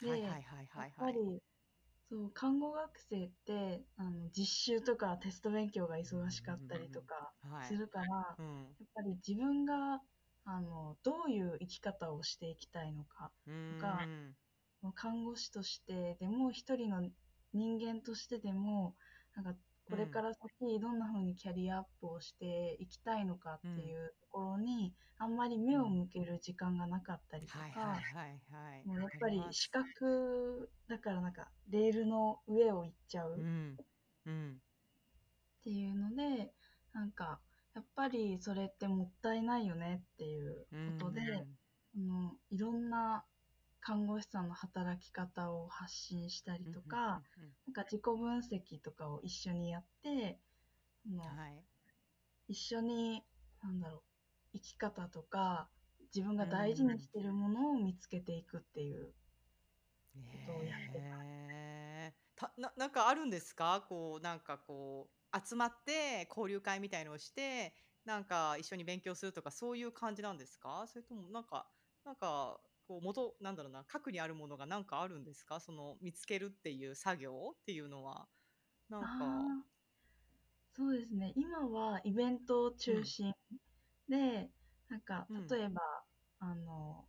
[0.00, 1.22] ではいはいはいはいやっぱはい。
[1.22, 1.42] り、
[2.10, 8.06] そう、看護学生って、あの、実習とかテスト勉強が忙しかったりとかはいするから、
[8.38, 10.02] うんやっぱり自分が、
[10.44, 14.36] あの、どういう生き方をしていきたいのか、うーがん
[14.94, 17.10] 看護師としてでも、一人の
[17.56, 18.96] 人間としてでも、
[19.34, 28.82] なんか、これから先どんな風にキャリアアップをしていきたいのかっていうところに、あんまり目を向ける時間がなかったりとか、はいはいはいはい。
[28.84, 29.48] もうやっぱわかます。
[29.48, 33.78] り資格だからなんかレールの上を行っちゃうっうん。
[34.26, 34.60] うん。
[35.62, 36.54] ていうので、
[36.92, 37.40] なんか
[37.74, 41.20] やっぱりそれってもったいないよねっていうことで、
[41.94, 43.26] あのいろんな
[43.86, 51.64] 看護師さんの働き方を発信したりとか、うんうんなんか自己分析とかを一緒にやって、はい。
[52.48, 53.22] 一緒に、
[53.62, 54.02] なんだろう、
[54.54, 55.68] 生き方とか、
[56.14, 59.14] 自分が大事にしてるものを見つけていくっていう。
[60.32, 63.84] ことをやってますたななんかあるんですか？
[63.88, 70.86] こうなんかこう集まって交流会みたいのをしてなんか一緒に勉強するとかそういう感じなんですか？
[70.86, 71.70] それともなんか
[72.04, 75.60] なんかこう元なんだろうな核にあるものがなんかあるんですか？
[75.60, 78.28] その見つけるっていう作業っていうのは。
[78.88, 79.66] なんか。
[80.74, 81.32] そうですね。
[81.36, 83.34] 今はイベント中心
[84.08, 84.52] で、
[84.88, 85.82] なんかうん、例えば、
[86.38, 87.08] あの、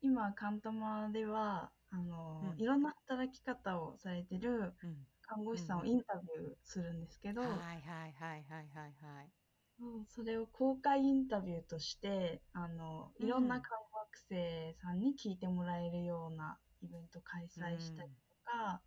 [0.00, 2.58] 今、カンタマでは、あの、うん。
[2.58, 5.06] いろんな働き方をされてるうん。
[5.22, 8.92] 看護師さんをうんインタビューするんですけど、はいはいはいはいはい。
[9.00, 13.85] はいそれを公開インタビューとして、あの、いろんうなん看護
[14.16, 18.80] 学生さんに聞いてもらえるようなイベント開催したりとか、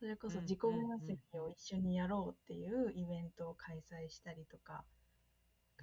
[0.00, 4.84] それこそ自己分析を一緒にやろうっていうイベントを開催したりとか、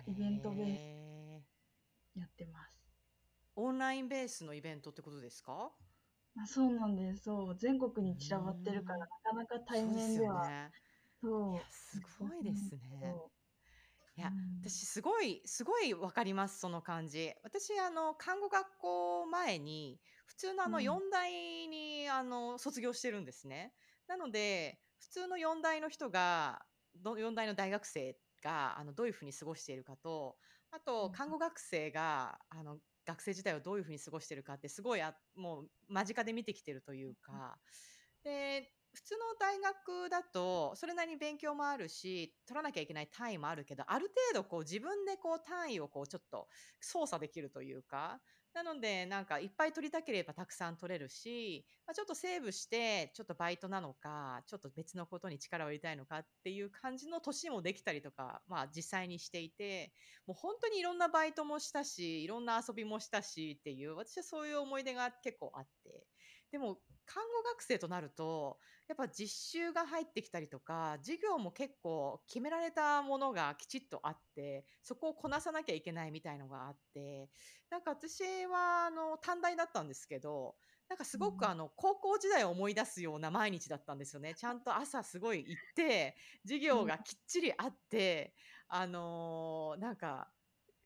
[0.08, 2.76] イベントベースやってます。
[3.56, 5.72] オンラインベースのイベントってことですか？
[6.38, 7.24] あそうなんです。
[7.24, 7.58] そう。
[7.58, 10.46] 全国に散らばってるから、うんなかなか対面では。
[10.50, 10.72] ね
[11.22, 11.54] そう。
[11.54, 13.35] いやすごいですねそう
[14.18, 14.36] いやうん。
[14.62, 17.34] 私すごいすごいわかりますその感じ。
[17.44, 20.82] 私あの看護学校前に普通のあのうん。
[20.82, 23.76] 4大にあの卒業してるんですね。
[24.08, 30.38] なので普通の4大の人がど4大の大学生があのどういうふうに過ごしているかと
[30.72, 37.60] あうんと看護学生があの学生時代をどういうふうに過ごしているかってすごいあもう間近で見てきてるというか。
[38.24, 46.48] で普通の大学だとそれなりに勉強もあるし取らなきゃいけない単位もあるけどある程度こう自分でこう単位をこうちょっと
[46.80, 48.20] 操作できるというか。
[48.54, 59.92] なのでなんかいっぱい取りたければたくさん取れるし、まあ、ちょっとセーブしてちょっとバイトなのかちょっと別のことに力を入れたいのかっていう感じの年もできたりとか、まあ、実際にしていて
[60.26, 66.08] もう本当にいろんなバイトもしたしいろんな遊びもしたしっていう私はそういう思い出が結構あって。
[66.50, 77.30] でも看護学生となるとやっぱ実習が入ってきたりとか授業も結構決められたものがきちっとあってそこをこなさなきゃいけないみたいのがあって
[77.70, 80.56] なんか私はあの短大だったんですけど
[80.88, 84.36] なんかすごうんくあの高校時代を思い出すような毎日だったんですよね。
[84.36, 88.36] ちゃんと朝すごい行って授業がきっちりあって
[88.68, 90.35] あのーなんか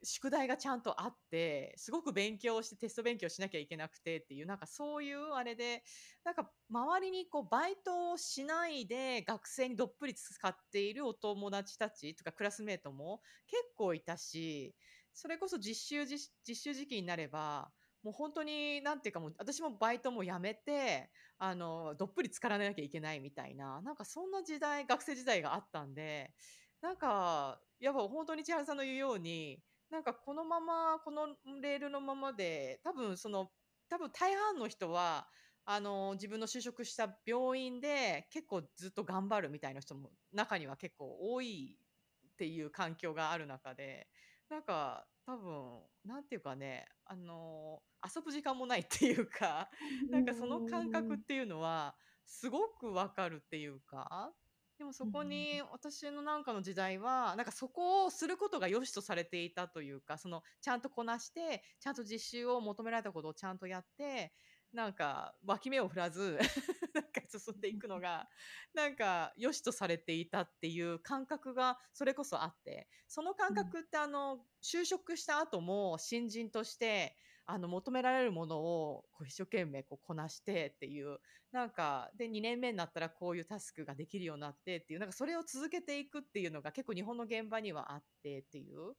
[0.04, 5.84] 宿題がちゃんとあってすごく勉強してテスト勉強しなきゃいけなくてっていうなんかそういうあれで
[6.24, 14.76] なんか周りにこうバイトをしないで学生にどっぷり使っているお友達たちとかクラスメートも結構いたし
[15.14, 17.72] それこそ実習実習時期になれば
[18.04, 26.32] もう本当になんていうかもう私もバイトもやめてあのどっぷり使わなきゃいけないみたいななんかそんな時代学生時代があったんで
[26.82, 31.28] なんかやっぱ本当に千春さんの言うようになんかこのままこの
[31.62, 33.49] レールのままで多分その
[33.89, 35.28] 多分大半の人は
[35.65, 41.78] あの自分の就職した病院で結構ずっと頑張るみたいな人も中には結構多い
[42.28, 44.08] っていう環境がある中で
[44.49, 49.69] なんか多分なんていうかねあの遊ぶ時間もないっていうか
[50.10, 54.32] なんかその感覚っていうのはすごくわかるっていうか
[54.80, 64.32] でもそこに私のなんかの時代はなんかそこをすることが良しとされていたというかそのちゃんとこなしてちゃんと実習を求められたことをちゃんとやって
[64.72, 66.39] なんか脇目を振らず
[66.96, 68.30] なんか進んでいくの が
[68.74, 77.18] なんか良しとされていたっていう感覚がそれこそあってその感覚ってあの就職した後も新人として
[77.52, 81.18] あの求められるものをこう一生懸命こうこなしてっていう
[81.52, 88.94] なんかで2年目になったらこういうタスクができるようになってっていうなんかそれを続けていくっていうのが結構日本の現場にはあってっていう。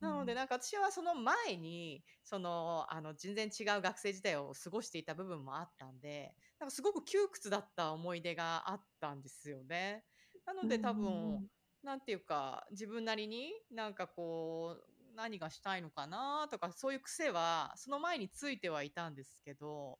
[0.00, 10.04] なのでうんなんか私はその前にそのあの全然違う学生時代を過ごしていた部分もあったんでなんかすごく窮屈だった思い出があったんですよね。
[10.44, 11.48] なので多分
[11.82, 19.98] なんていうか自分なりになんかこう何がしたいのかなとかそういう癖はその前についてはいたんですけど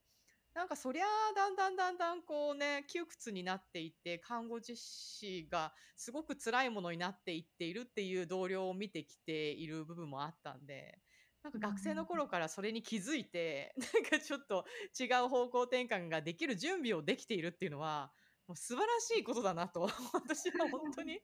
[0.54, 10.98] なんかそりゃあだんだんだんだんこうね窮屈になっていって看護実施がすごく辛いものになっていっているっていう同僚を見てきている部分もあったんで
[11.42, 14.64] なんか学生の頃からそれに気づいて なんかちょっと
[14.98, 18.12] 違う方向転換ができる準備をできているっていうのは
[18.46, 21.20] もう素晴らしいことだなと私は本当に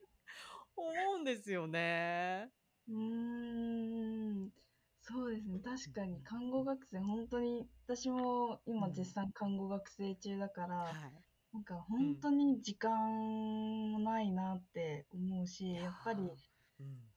[0.75, 2.51] 思うんですよね。
[2.91, 4.53] うーん、
[4.99, 5.59] そうですね。
[5.61, 11.23] 確かに看護学生、本当に、私も今うん絶賛看護学生中だから、はい。
[11.53, 16.37] なんか本当に時間もないなって思うし、やっぱり
[16.79, 17.13] うん。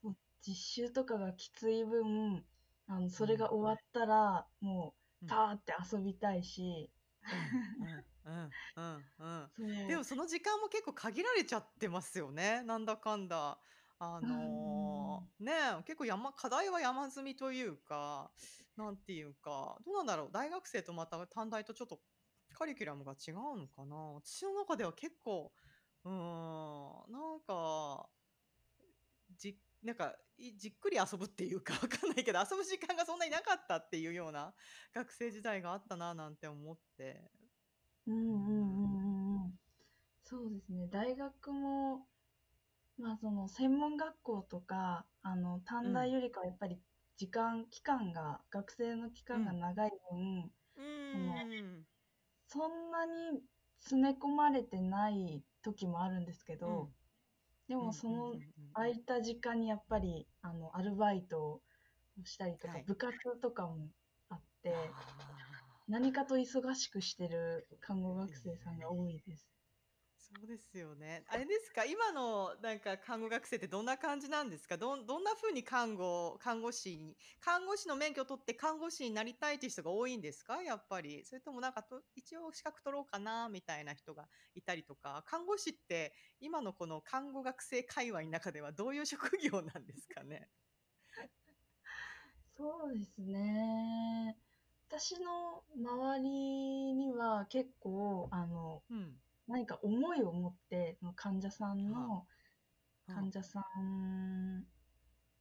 [0.47, 2.47] 実習とかがきつい分、
[2.87, 6.93] あの、それが終わったら、もうんう、パーって遊びたいし、
[7.81, 9.75] うんうんうんうん そう。
[9.87, 12.63] でもその時間も結構限られちゃってますよね。
[12.63, 13.61] なんだかんだ。
[13.99, 18.31] あのーねえ結構山課題は山積みというか
[18.77, 22.01] なんていうかどうなんだろう大学生とまた短大とちょっと
[22.53, 25.53] カリキュラムが違うのかな私の中では結構
[26.05, 26.11] うー
[27.09, 28.09] んなんか
[29.37, 34.55] じなんかいじっくり遊ぶっていうか わかんないけど遊ぶ時間がそんなになかったっていうような
[34.93, 37.31] 学生時代があったななんて思って。
[38.07, 39.59] うんうんうんうんうん。
[40.23, 40.89] そうですね。
[40.89, 42.14] 大学も、
[42.99, 46.79] まあその専門学校とか、あの、短大よりかはやっぱり
[47.17, 51.87] 時間、期間が、学生の期間が長い分、うーん。
[52.47, 53.43] そんなに
[53.81, 56.89] 詰め込まれてない時もあるんですけど、
[57.69, 58.37] でもその
[58.75, 61.63] 空いた時間にやっぱり、あの、アルバイトを
[62.25, 63.89] したりとかはい、部活とかも
[64.29, 65.05] あって、あ
[65.89, 69.54] 何かと忙しくしてる看護学生さんが多いです。
[70.35, 71.25] ーそうですよね。
[71.29, 71.85] あれですか？
[71.85, 74.77] 今のなんか看護学生ってどんな感じなんですか？
[74.79, 80.63] どんどんな風に看護看護師に看護師の免許を取って看護師になりたいっていう人が多いんですか？
[80.63, 90.51] やっぱりそれともなんかと一応資格取ろうかなみたいな人がいたりとか看護師って今のこの看護学生界隈の中ではどういう職業なんですかね？
[92.57, 94.39] そうですね。
[94.89, 99.24] 私の周りには結構、あの、うん。
[99.49, 102.35] 何か思いを持って、その患者さんの、うん
[103.07, 104.61] 患者さん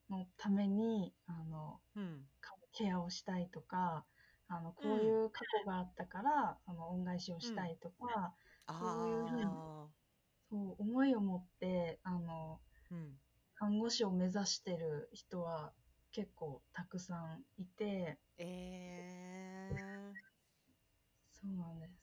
[0.09, 2.25] のために、あの、うん。
[2.73, 4.03] ケアをしたいとか、
[4.49, 8.33] あの、こういう過去があったから、その恩返しをしたいとか、
[8.67, 9.87] そういうふうにあ
[10.49, 13.19] そう、思いを持って、あの、ーうん。
[13.55, 15.71] 看護師を目指してる人は
[16.11, 19.77] 結構たくさんいて、えー。
[21.31, 22.02] そうなんです。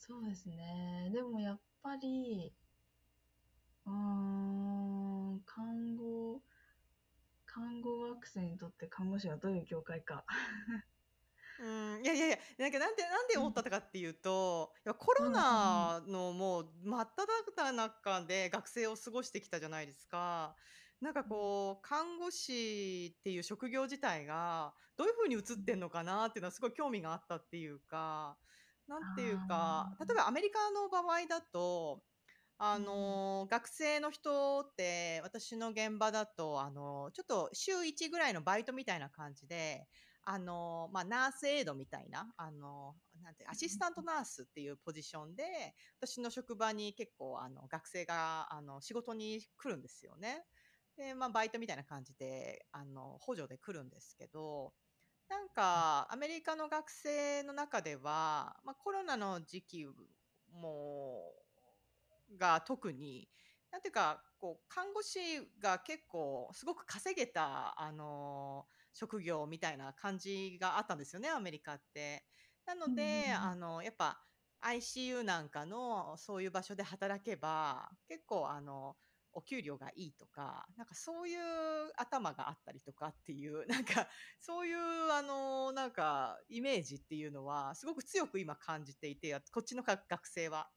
[0.00, 1.10] そうですね。
[1.12, 2.56] でもやっぱり、
[3.86, 6.40] うーん、看護、
[7.44, 10.24] 看護学生にとって看護師はどういう業界か。
[11.58, 11.62] う
[12.00, 20.56] ん、いやいやいや、なんかなんで、なんで思ったかっていうと、いやコロナのもう真っ只中で学生を過ごしてきたじゃないですか。
[21.02, 28.38] なんかこう、看護師っていう職業自体がどういうふうに映ってんのかなっていうのはすごい興味があったっていうか、
[28.90, 32.02] なんていうか例えばアメリカの場合だと、
[32.58, 39.86] あの学生の人って私の現場だとあのちょっと週1ぐらいのバイトみたいな感じで
[40.24, 45.44] あの、まあ、ナースエイドみたいなあのなんてアシスタントナースっていうポジションで
[46.00, 50.44] 私の職場に結構あの学生があの仕事に来るんですよね。
[50.98, 54.74] で、まあ、バイトみたいな感じであの補助で来るんですけど
[55.30, 59.86] なんかアメリカの学生の中では、まあ、コロナの時期
[60.52, 61.32] も
[62.36, 63.28] が特に
[63.70, 65.18] なんていうかこう看護師
[65.62, 72.24] が結構すごく稼げたあの職業みたいな感じがあったんですよねアメリカって。
[72.66, 74.20] なので、うんあのやっぱ
[74.62, 78.96] ICU なんかのそういう場所で働けば結構あの
[79.32, 81.40] お給料がいいとかなんかそういう
[81.96, 84.08] 頭があったりとかっていうなんか
[84.40, 90.68] そういうあのなんかイメージっていうのはすごく強く今感じていてこっちのか学生は。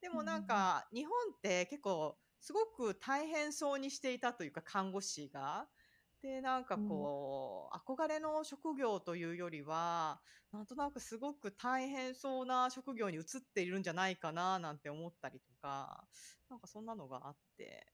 [0.00, 5.68] でもなんか日本って結構すごく大変そうにしていたというか看護師が。
[6.22, 10.20] でなんかこう、憧れの職業というよりは
[10.52, 16.06] なんとなくすごく大変そうな職業に移っているんじゃないかななんて思ったりとか
[16.48, 17.86] なんかそんなのがあって。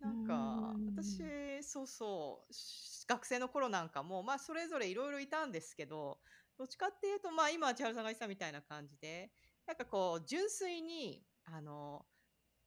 [0.00, 0.86] なんかうん。
[0.96, 6.18] 私そうそうし学生の頃なんかもまあそれぞれいろいろいたんですけど
[6.58, 9.30] どっちかっていうとまあ今千春さんが言ってたみたいな感じで
[9.64, 12.04] なんかこう純粋にあの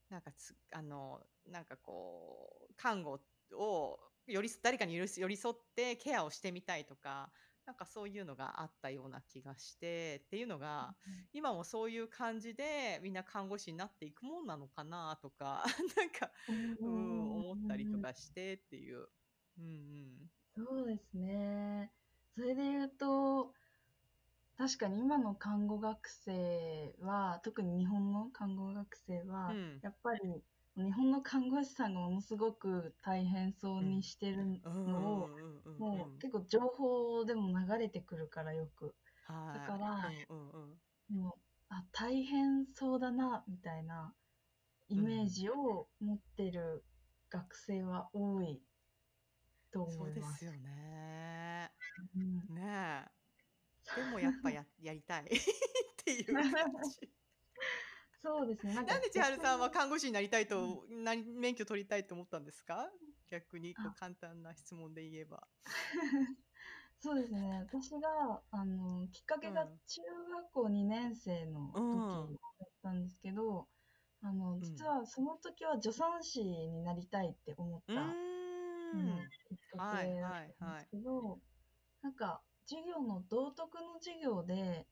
[0.09, 3.19] なんかつあのなんかこう看護
[3.53, 7.31] を寄り添誰かに寄り寄り添ってケアをしてみたいとか
[7.65, 10.93] なんかそういうのがあったような気がしてっていうのが
[11.33, 15.63] 今もそういう感じでみんな看護師になっていくもんなのかなとか
[15.97, 16.53] なんか、う
[16.87, 19.07] ん、思ったりとかしてっていう。
[19.57, 21.91] うんうんそうですね。
[22.33, 23.53] それで言うと、
[24.57, 30.41] 確かに今の看護学生は、特に日本の看護学生は、うんやっぱり
[30.77, 35.29] 日本の看護師さんがものすごく大変そうにしてるのを、
[35.79, 38.93] もう結構情報でも流れてくるからよく。
[39.27, 41.33] はいだからうんうんもう
[41.69, 44.13] あ大変そうだなみたいな
[44.87, 46.83] イメージを持ってる
[47.29, 48.61] 学生は多い
[49.71, 50.45] と思います。
[50.45, 51.71] ですよね。
[52.15, 54.01] うんねえ。
[54.01, 55.27] でもやっぱややりたい っ
[56.03, 56.43] ていう感
[56.89, 57.11] じ。
[58.25, 58.73] そうですね。
[58.73, 62.91] なんかなんで千春さんは看護師になりたいと、な免許取りたいと思ったんですか？
[63.27, 65.47] 逆にこうあ簡単な質問で言えば。
[66.99, 67.59] そうですね。
[67.59, 73.69] 私が、あの、きっかけがうん中学校2年生のうん時だったんですけど、
[74.21, 78.19] あの、ん実はその時は助産師になりたいって思った、
[78.93, 79.29] うんん。
[79.43, 81.41] きっかけだったんですけど、
[82.01, 84.87] なんか、授業の道徳の授業で、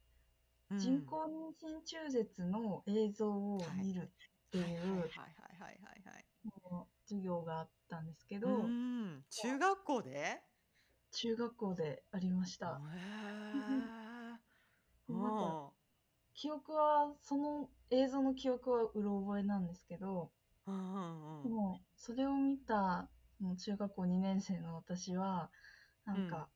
[0.71, 4.63] 人工妊娠中絶の映像を見るっては
[5.69, 6.25] い。
[6.45, 8.69] う授業があったんですけうど。
[9.29, 10.41] 中学校で？
[11.11, 12.81] 中学校でありました。
[16.33, 20.31] 記憶は、その映像の記憶はうろ覚えなんですけど、
[20.65, 21.51] うんうんうん。
[21.51, 23.07] もうそれを見た
[23.39, 25.51] もう中学校2年生の私は、
[26.05, 26.49] なんか、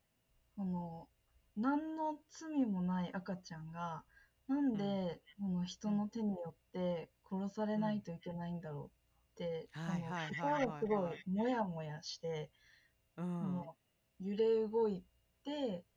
[0.55, 1.09] この、
[1.57, 4.05] 何の罪もない赤ちゃんが、
[4.47, 12.53] なんで、この人の手によって殺されないといけないんだろうって、あのはいはすごいもやもやして、
[13.15, 13.77] うあんの
[14.19, 15.05] 揺れ動い
[15.43, 15.87] て、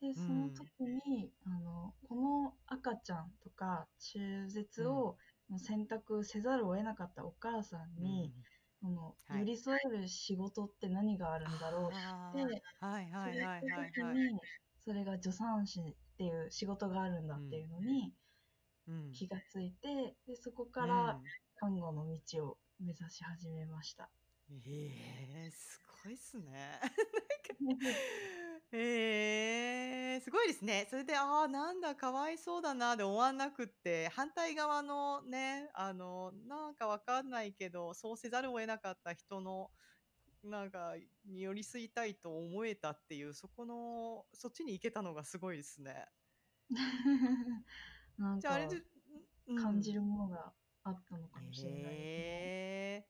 [0.00, 5.18] で、その時に、あの、この赤ちゃんとか中絶を
[5.58, 8.34] 選択せざるを得なかったお母さんに、
[8.80, 9.40] このはい。
[9.40, 11.92] 寄り添える仕事って何があるんだろう
[12.48, 14.20] って、はいはいはいはいい。
[14.34, 14.40] に、
[14.88, 18.14] それが助産師っていう仕事があるんだっていうのに
[18.86, 24.10] うん気がついて、でそこかうらん看護の道を目指し始めました。
[24.50, 26.80] ええすごいっすね。
[28.72, 30.86] ええすごいですね。
[30.90, 39.70] それで、ああ、なんだ、かわいそうだなで終わんなくって、反対側のね、あの、なんかわかんないけど、そうせざるを得なかった人の、
[40.42, 46.08] なんか、に寄り添いたいと思えたっていう、そこの、そっちに行けたのがすごいですね。
[48.18, 48.76] なんじゃあ、あれかで、
[49.46, 50.52] うん感じるものが
[50.84, 52.24] あったのかもしれないですね。
[52.24, 53.08] へえ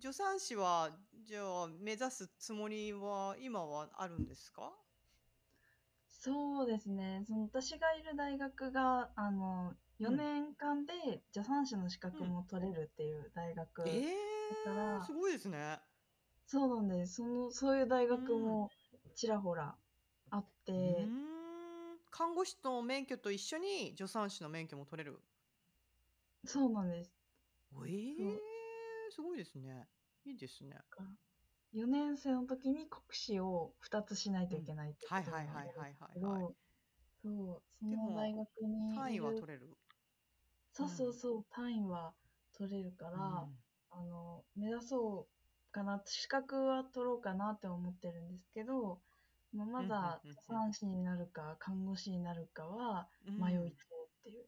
[0.00, 0.90] 助産師は
[1.24, 4.72] じゃあ目指すつもりは今はあるんですか？
[6.08, 7.22] そうですね。
[7.26, 13.82] その私がいる大学が、あの、4年間で助産師の資格も取れるっていう大学。
[13.82, 14.08] え
[14.50, 15.80] だからえすごいですね。
[16.48, 17.14] そうなんです。
[17.16, 18.72] その、そういう大学も
[19.14, 19.78] ちらほら
[20.30, 25.22] あっうて、ーん看護師の免許と一緒に助産師の免許も取れる。
[26.44, 27.16] そうなんです。
[27.86, 28.42] ええそう
[29.10, 29.88] すごいですね。
[30.24, 30.78] いいですね。
[31.72, 36.14] 4年生の時に国試を2つしないといけないってことはいはいなんはいはいですはいはい。
[36.14, 36.56] けど、
[37.24, 39.78] そう、そでもの大学にいる単位は取れる。
[40.72, 42.16] そうそうそう、単位は
[42.52, 43.58] 取れるから、うん
[43.90, 45.37] あの、目指そう
[45.70, 49.02] かな、資格は取ろうかなって思ってるんですけど、
[49.52, 54.46] まあまだうんうんうんうん助産師になるか看護師になるかはうん迷い中っていう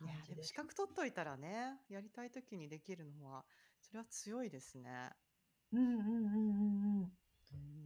[0.00, 0.28] いや感じです。
[0.28, 3.44] でも資格取っといたらねやりたい時にできるのは
[3.80, 5.10] それは強いですね。
[5.72, 7.12] うんうんうんうんうん。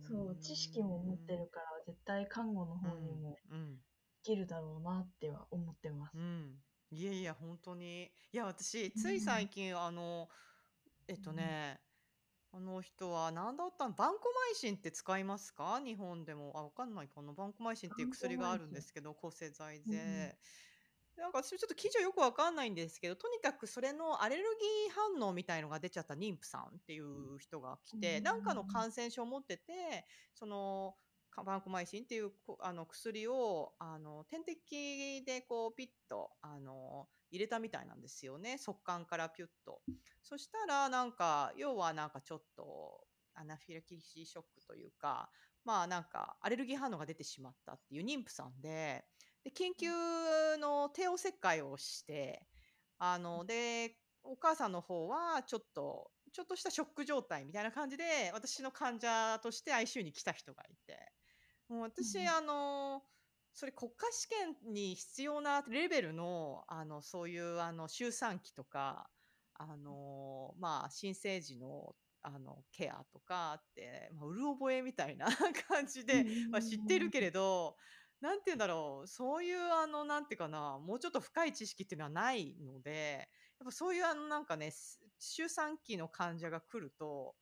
[0.07, 3.81] そうう、ん知識も持ってるから絶対看護の方にもうん
[4.23, 6.15] できるだろうなっては思ってます。
[6.15, 10.29] うん、いやいや本当にいや私つい最近、あの
[11.09, 11.81] えっとね、
[12.57, 13.95] あの人は何だったの？
[13.95, 15.81] バンコマイシンって使いますか？
[15.85, 16.53] 日本でも。
[16.55, 17.33] あわかんないかな。
[17.33, 20.37] バンコマイシンっていう薬があるんですけど抗生剤で、
[21.17, 31.04] なんか私ちょっと記事はよくわかんないんですけどとにかくそれのアレルギー反応みたいのが出ちゃった妊婦さんっていう人が来て、うんなんかの感染症を持っててそのか
[31.43, 38.59] バンコマイシンっていうこあの薬をあの点滴でこうピッとあの入れたみたいなんですよね。
[38.59, 39.81] 速乾からピュッと。
[40.23, 43.05] そしたらなんか要はなんかちょっと
[43.35, 45.31] アナフィラキシーショックというか
[45.65, 49.05] まあなんかアレルギー反応が出てしまったっていう妊婦さんで。
[49.43, 49.91] で緊急
[50.57, 52.47] の帝王切開をして
[52.99, 61.13] あのでお母さんの方はちょっとちょっとしたショック状態みたいな感じで私の患者として ICU に来た人がいて
[61.69, 62.29] もう私、うん。
[62.29, 63.03] あの
[63.53, 69.09] それ国家試験に必要なレベルのあのそういうあの周産期とか
[69.55, 75.27] あのまあ新生児のあのケアとかって、まあ、うる覚えみたいな
[75.69, 77.77] 感じで、まあ、知ってるけれど
[78.25, 83.29] なんて言うんだろう、そういうあの、なんていうかな、もうちょっと深い知識っていうのはないので、
[83.61, 87.35] やっぱそういうあの、なんかね、す周産期の患者が来ると、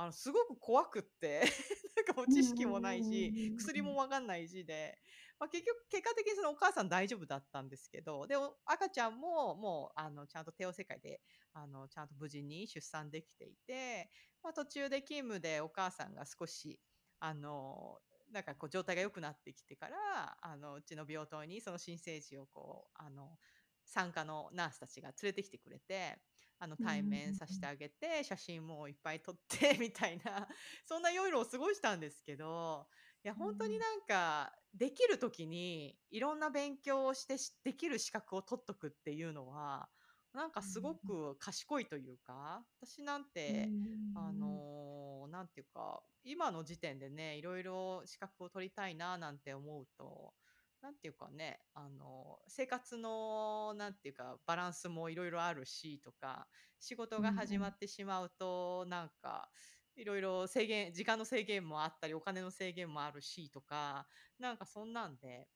[0.00, 1.40] あの、すごく怖くって、
[1.96, 4.98] なんかもう知識もないし、薬もわかんないしで、
[5.38, 11.22] まあ、結局結果的にそのお母さん大丈夫だったんですけど、で、お赤ちゃんももうあの、ちゃんと帝王切開で、
[11.52, 14.10] あの、ちゃんと無事に出産できていて、
[14.42, 16.80] まあ、途中で勤務でお母さんが少し、
[17.18, 23.38] あの、なんかこう状態が良くなってきてから、あの、うちの病棟にその新生児をこう、あの、
[23.84, 26.22] 産科のナースたちが連れてきてくれて、
[26.60, 30.48] あの、対面させてあげて、写真もいっぱい撮って みたいな、
[30.84, 32.88] そんな夜を過ごしたんですけど、
[33.24, 39.90] いや、本当になんか、できる時にいろんな勉強をしてしできる資格を取っとくっていうのは、
[40.32, 43.74] なんかすごく賢いというか、私なんて、
[44.14, 50.34] あの、なんていうか、今の時点でね、いろいろ資格を取りたいななんて思うと、
[50.80, 59.52] なんていうかね、あの、生活の、なんていうか、バランスもいろいろあるしとか、仕事が始まってしまうと、なんか、
[59.96, 64.08] いろいろ制限時間の制限もあったり、お金の制限もあるしとか、
[64.38, 65.50] なんかそんなんで、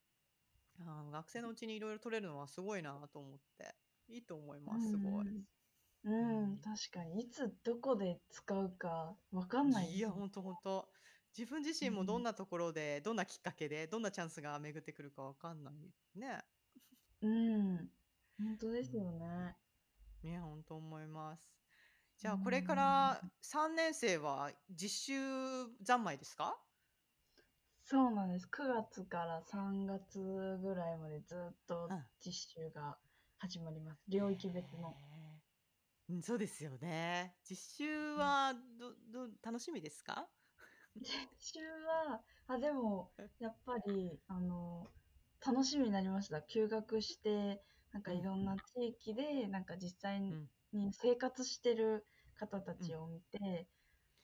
[0.79, 3.77] あの、学生のうちにいろいろ取れるのはすごいなと思って、
[4.09, 5.27] いいと思います、すごい。
[5.27, 5.45] うん、
[6.05, 7.22] うん確かに。
[7.22, 10.12] いつどこで使うかわかんないいや、ね。
[10.12, 10.91] ほんとほんと。
[11.37, 15.74] 自分自身もどんなところで、どんなきっかけで、どんなチャンスが巡ってくるかわかんない
[16.14, 16.45] ね。
[17.22, 17.93] うん。
[18.39, 19.57] 本当ですよね。
[20.22, 21.55] ね、ほんと思います。
[22.18, 26.64] じゃあこれから3年生は実習三昧ですか？
[27.85, 28.49] そうなんです。
[28.49, 32.07] 9月から3月ぐらいまでずっとうん。
[32.18, 32.99] 実習が
[33.39, 34.03] 始まります。
[34.09, 34.97] 領域別の。
[36.09, 37.39] うん、そうですよね。
[37.45, 38.95] 実習はど
[39.28, 40.30] ど楽しみですか？
[40.97, 44.92] 実習は、あ、でも、やっぱり、あの、
[45.45, 46.42] 楽しみになりました。
[46.42, 48.18] 休学して、なんかうん。
[48.18, 50.51] いろんな地域で、なんか実際うん。
[50.72, 52.86] に生活してる方たうん。
[52.86, 53.68] ちを見て、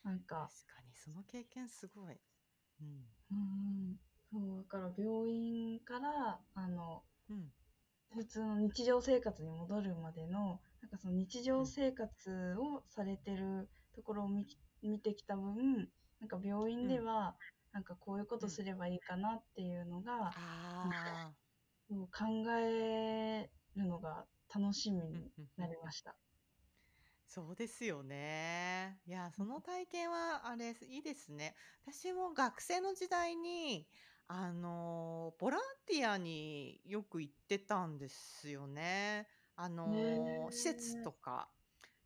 [0.02, 2.20] なんか確かにその経験すごい。
[2.80, 3.14] うん。
[3.30, 3.98] うん、
[4.30, 7.52] そう、だから病院から、あの、うん。
[8.12, 11.74] 普通の日常生活に戻るまでの、なんかその日常うん。
[11.74, 16.90] 生活をされてるところを見き見てきた分、なんか病院うん。
[16.90, 17.36] では、
[17.72, 18.46] なんかこういうこうん。
[18.46, 20.36] とすればいいかなっていうのが、
[20.82, 21.34] あ
[22.12, 22.26] 考
[22.58, 25.32] えるのが楽しみうんに。
[25.56, 26.16] なんりました。
[27.26, 29.00] そうですよね。
[29.06, 31.54] いや、その体験はあれ、いいですね。
[31.86, 33.88] 私も学生の時代に、
[34.26, 39.28] あの、ボランティアによく行ってたんですよね。
[39.54, 41.12] あへの、施設とえ。
[41.12, 41.52] か。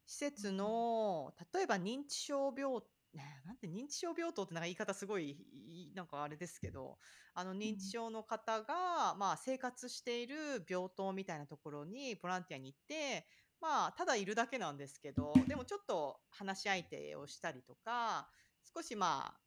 [0.07, 2.83] 施設の、例えば認知症病
[3.15, 6.99] ね、なんて認知症病棟ってなんか言い方すごい、いなんかあれですけど、
[7.33, 7.95] あのう認知ん。
[7.97, 13.29] 症の方が、まあ、生活している病棟みたいなところにボランティアに行って、
[13.61, 18.31] まあ、ただいるだけなんですけど、でもちょっと話し相手をしたりとか、
[18.75, 19.41] 少しまあ、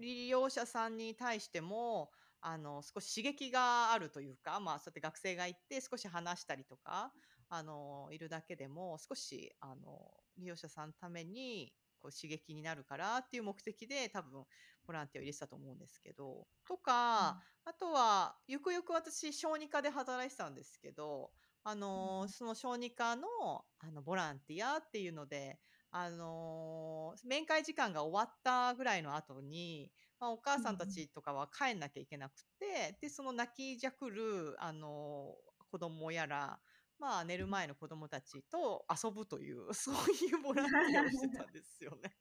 [0.00, 7.14] 利用者さんに対しても、あの、少し刺激があるというか、まあ、そうやって学生が行って少し話したりとか、
[7.48, 11.74] あの、いるだけでも、少しあの、利用者さんのために、
[12.04, 14.44] こう刺激になるからっていう目的で、多分
[14.86, 16.78] ボランティアを入れてたと思うんですけど、と
[17.18, 17.44] うか、ん。
[17.64, 21.32] あとは、ゆくゆく私小児科で働いてたんですけど、
[21.62, 22.28] あうの、ん。
[22.28, 23.26] その小児科の、
[23.78, 35.36] あの、ボランティアっていうので、あの、面会時間が終わったぐらいの後に、まあ、お母うんさんたちとかは帰んなきゃいけなくて、で、その泣きじゃくる、あの、
[35.68, 36.60] 子供やら、
[36.98, 42.16] まあ、寝る前の子供たちと遊ぶという、 そういうボランティアをしてたんですよね。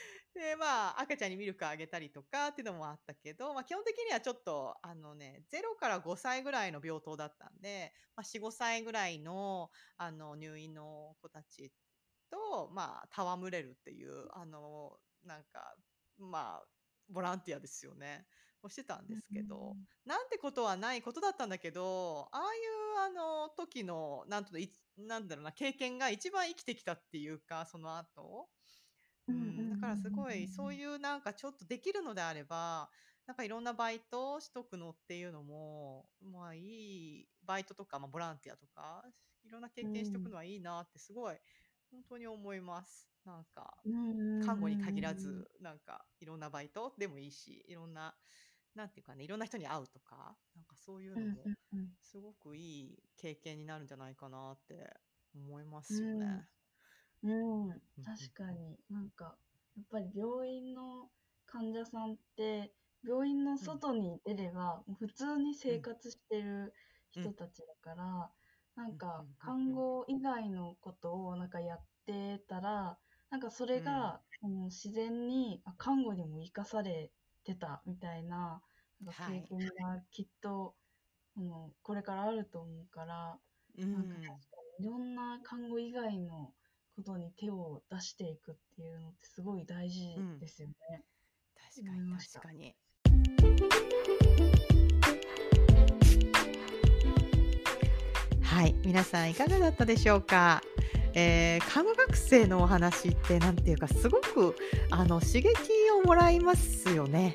[0.34, 11.72] で、まあ、赤ちゃんにミルクあげたりとかっていうのもあったけど、まあ、基本的にはちょっと、あのね、0から5歳ぐらいの病棟だったんで、まあ、4、5歳ぐらいの、あの、入院の子たち
[12.30, 15.76] と、まあ、戯れるっていう、あの、なんか、
[16.18, 16.66] まあ、
[17.08, 18.26] ボランティアですよね。
[18.66, 19.86] をしてたんうですけど、ん。
[20.04, 28.50] なんてことはないことだったんだけど、ああいうあの時の、なんといなんだろうな、経験が一番生きてきたっていうか、その後。
[29.28, 30.76] ううんん、だからすごい、そううん。
[30.76, 32.90] いうなんかちょっとできるのであれば、
[33.26, 36.60] なんかいろんなバイトをしとくのっていうのも、まあい
[37.22, 39.04] いバイトとか、まあ、ボランティアとか、
[39.44, 40.36] いろんな経う験しておくのん。
[40.36, 41.38] はいいなってすごい、
[41.90, 43.10] 本当に思います。
[43.24, 45.14] なんか、うん看護に限ら。
[45.14, 48.18] ず、なんかいろんなバイトでもいいし、いろんな、
[48.76, 51.96] なんていうかね、いろんな人に会うとか、なんかそういううんのもうんうん。
[52.00, 55.00] すごくいい経験になるんじゃないかなって
[55.34, 56.38] 思いまうすよん。
[56.38, 56.50] ね。
[57.22, 57.82] うん。
[57.96, 58.58] うんうん確かうん。
[58.58, 58.80] に。
[58.88, 59.38] なんか、
[59.76, 61.12] やっぱり病院の
[61.46, 66.74] 患者さんって、病院の外に出れば、普通に生活してる
[67.10, 68.34] 人たちだから、
[68.76, 73.00] なんか看護以外のことをなんかやってたら、
[73.30, 77.12] なんかそれが、あの自然にあ看護にも生かされ
[77.46, 78.60] てたみたいな
[79.04, 80.74] なんかはい経験がきっと、
[81.36, 83.38] あのこれからあると思うから、
[83.78, 84.32] うんなんか確か
[84.80, 86.52] にいろんな看護以外の
[86.96, 91.04] ことに手を出していくっていうのってすごい大事ですよね。
[91.74, 92.74] 確かに確かに。
[98.42, 100.62] はい、皆さんいかがだったでしょうか？
[101.12, 104.56] えー看護学生のお話ってなんていうかすごく
[104.90, 105.52] あの刺激
[105.96, 107.34] をもらいますよね。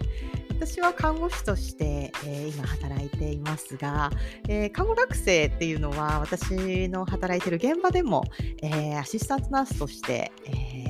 [0.50, 4.12] 私は看護師として、えー今働いていますが、
[4.48, 8.24] えー看護学生っていうのは私の働いてる現場でも、
[8.62, 10.81] えーアシスタントナースとして、えー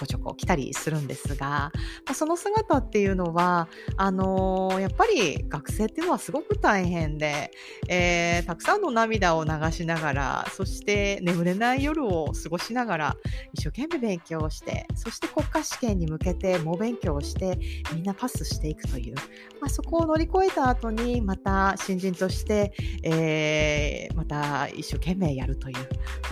[0.00, 1.72] こちょこ来たりするんですが、ま
[2.06, 7.50] あその姿っていうのはあのやっぱり学生っていうのはすごく大変で、
[7.88, 13.16] えーたくさんの涙を流しながら、そして眠れない夜を過ごしながら、
[13.52, 17.58] 一生懸命勉強をして、そして国家試験に向けて猛勉強をして、
[17.92, 19.14] みんなパスしていくという、
[19.60, 22.72] まあ、そこを乗り越えた後に、また新人として、
[23.02, 25.82] えーまた一生懸命やるという、ま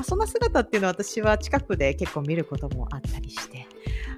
[0.01, 3.58] あ、そんな姿っていうのは私は近くで結構見ることもあったりして、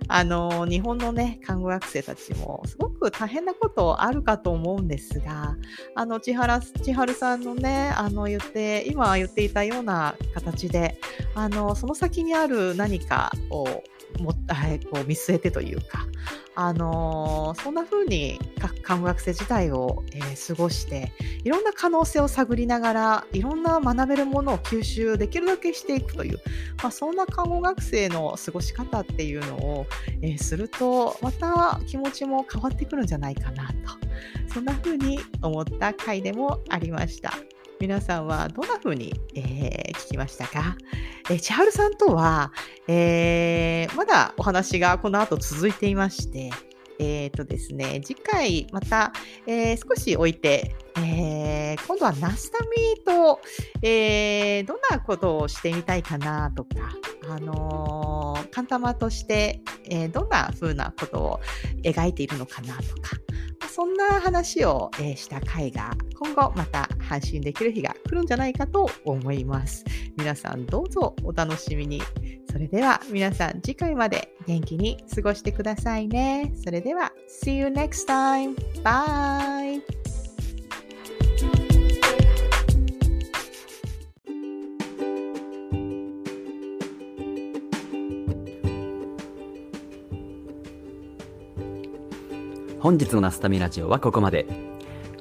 [0.08, 5.56] あの日本のね看護学生たちもすごく大変なことあるかと思うんですが
[5.94, 10.98] あの千原千春さんのねあの言って今言っていたような形で
[11.34, 13.84] あのその先にある何かを
[14.18, 16.06] もはいこう見据えてというか
[16.54, 18.38] あのそんな風に
[18.82, 21.12] 看護学生時代を、えー過ごして
[21.44, 26.40] いろんな可能性を探りながらいろんな学べるものを吸収できるだけしていくという、
[26.82, 29.86] まあ、そんな看護学生の過ごし方っていうのを、
[30.22, 33.74] えーするとまた気持ちも変わってくるんじゃないかなと
[34.52, 37.32] そんな風に思った回でもありました。
[37.80, 40.76] 皆さんはどんな風に、えー聞きましたか、
[41.30, 42.52] えー千春さんとは、
[42.88, 46.50] えーまだお話がこの後続いていまして、
[46.98, 49.12] えーとですね、次回また、
[49.46, 53.40] えー少し置いて、えー今度はナスタミと、
[53.82, 56.70] えーどんなことをしてみたいかなとか、
[57.30, 58.09] あのー
[58.44, 61.40] カンタマとして、えーどんな風なことを
[61.82, 63.16] 描いているのかなとか、
[63.60, 69.84] まあそんな話を、えーした回が今後また配信できる日が来るんじゃないかと思います。
[70.16, 72.02] 皆さんどうぞお楽しみに。
[72.50, 76.52] それでは皆さん次回まで元気に過ごしてくださいね。
[76.62, 77.12] それでは
[77.44, 78.56] See you next time.
[78.82, 80.09] Bye!
[92.80, 94.46] 本日のナスタミラジオはここまで。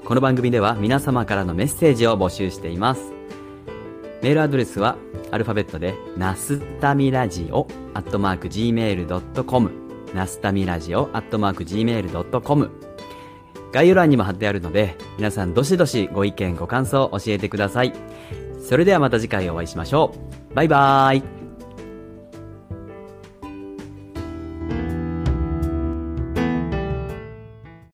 [0.05, 3.11] この番組では皆様からのメッセージを募集しています。
[4.21, 4.95] メールアドレスは
[5.29, 9.71] アルファベットでナスタミラジオアットマーク Gmail.com
[10.15, 12.71] ナスタミラジオアットマーク Gmail.com
[13.73, 17.93] 概要欄にも貼ってあるので皆さんどしどしご意見ご感想を教えてください。
[18.61, 20.15] それではまた次回お会いしましょ
[20.51, 20.55] う。
[20.55, 21.38] バイバーイ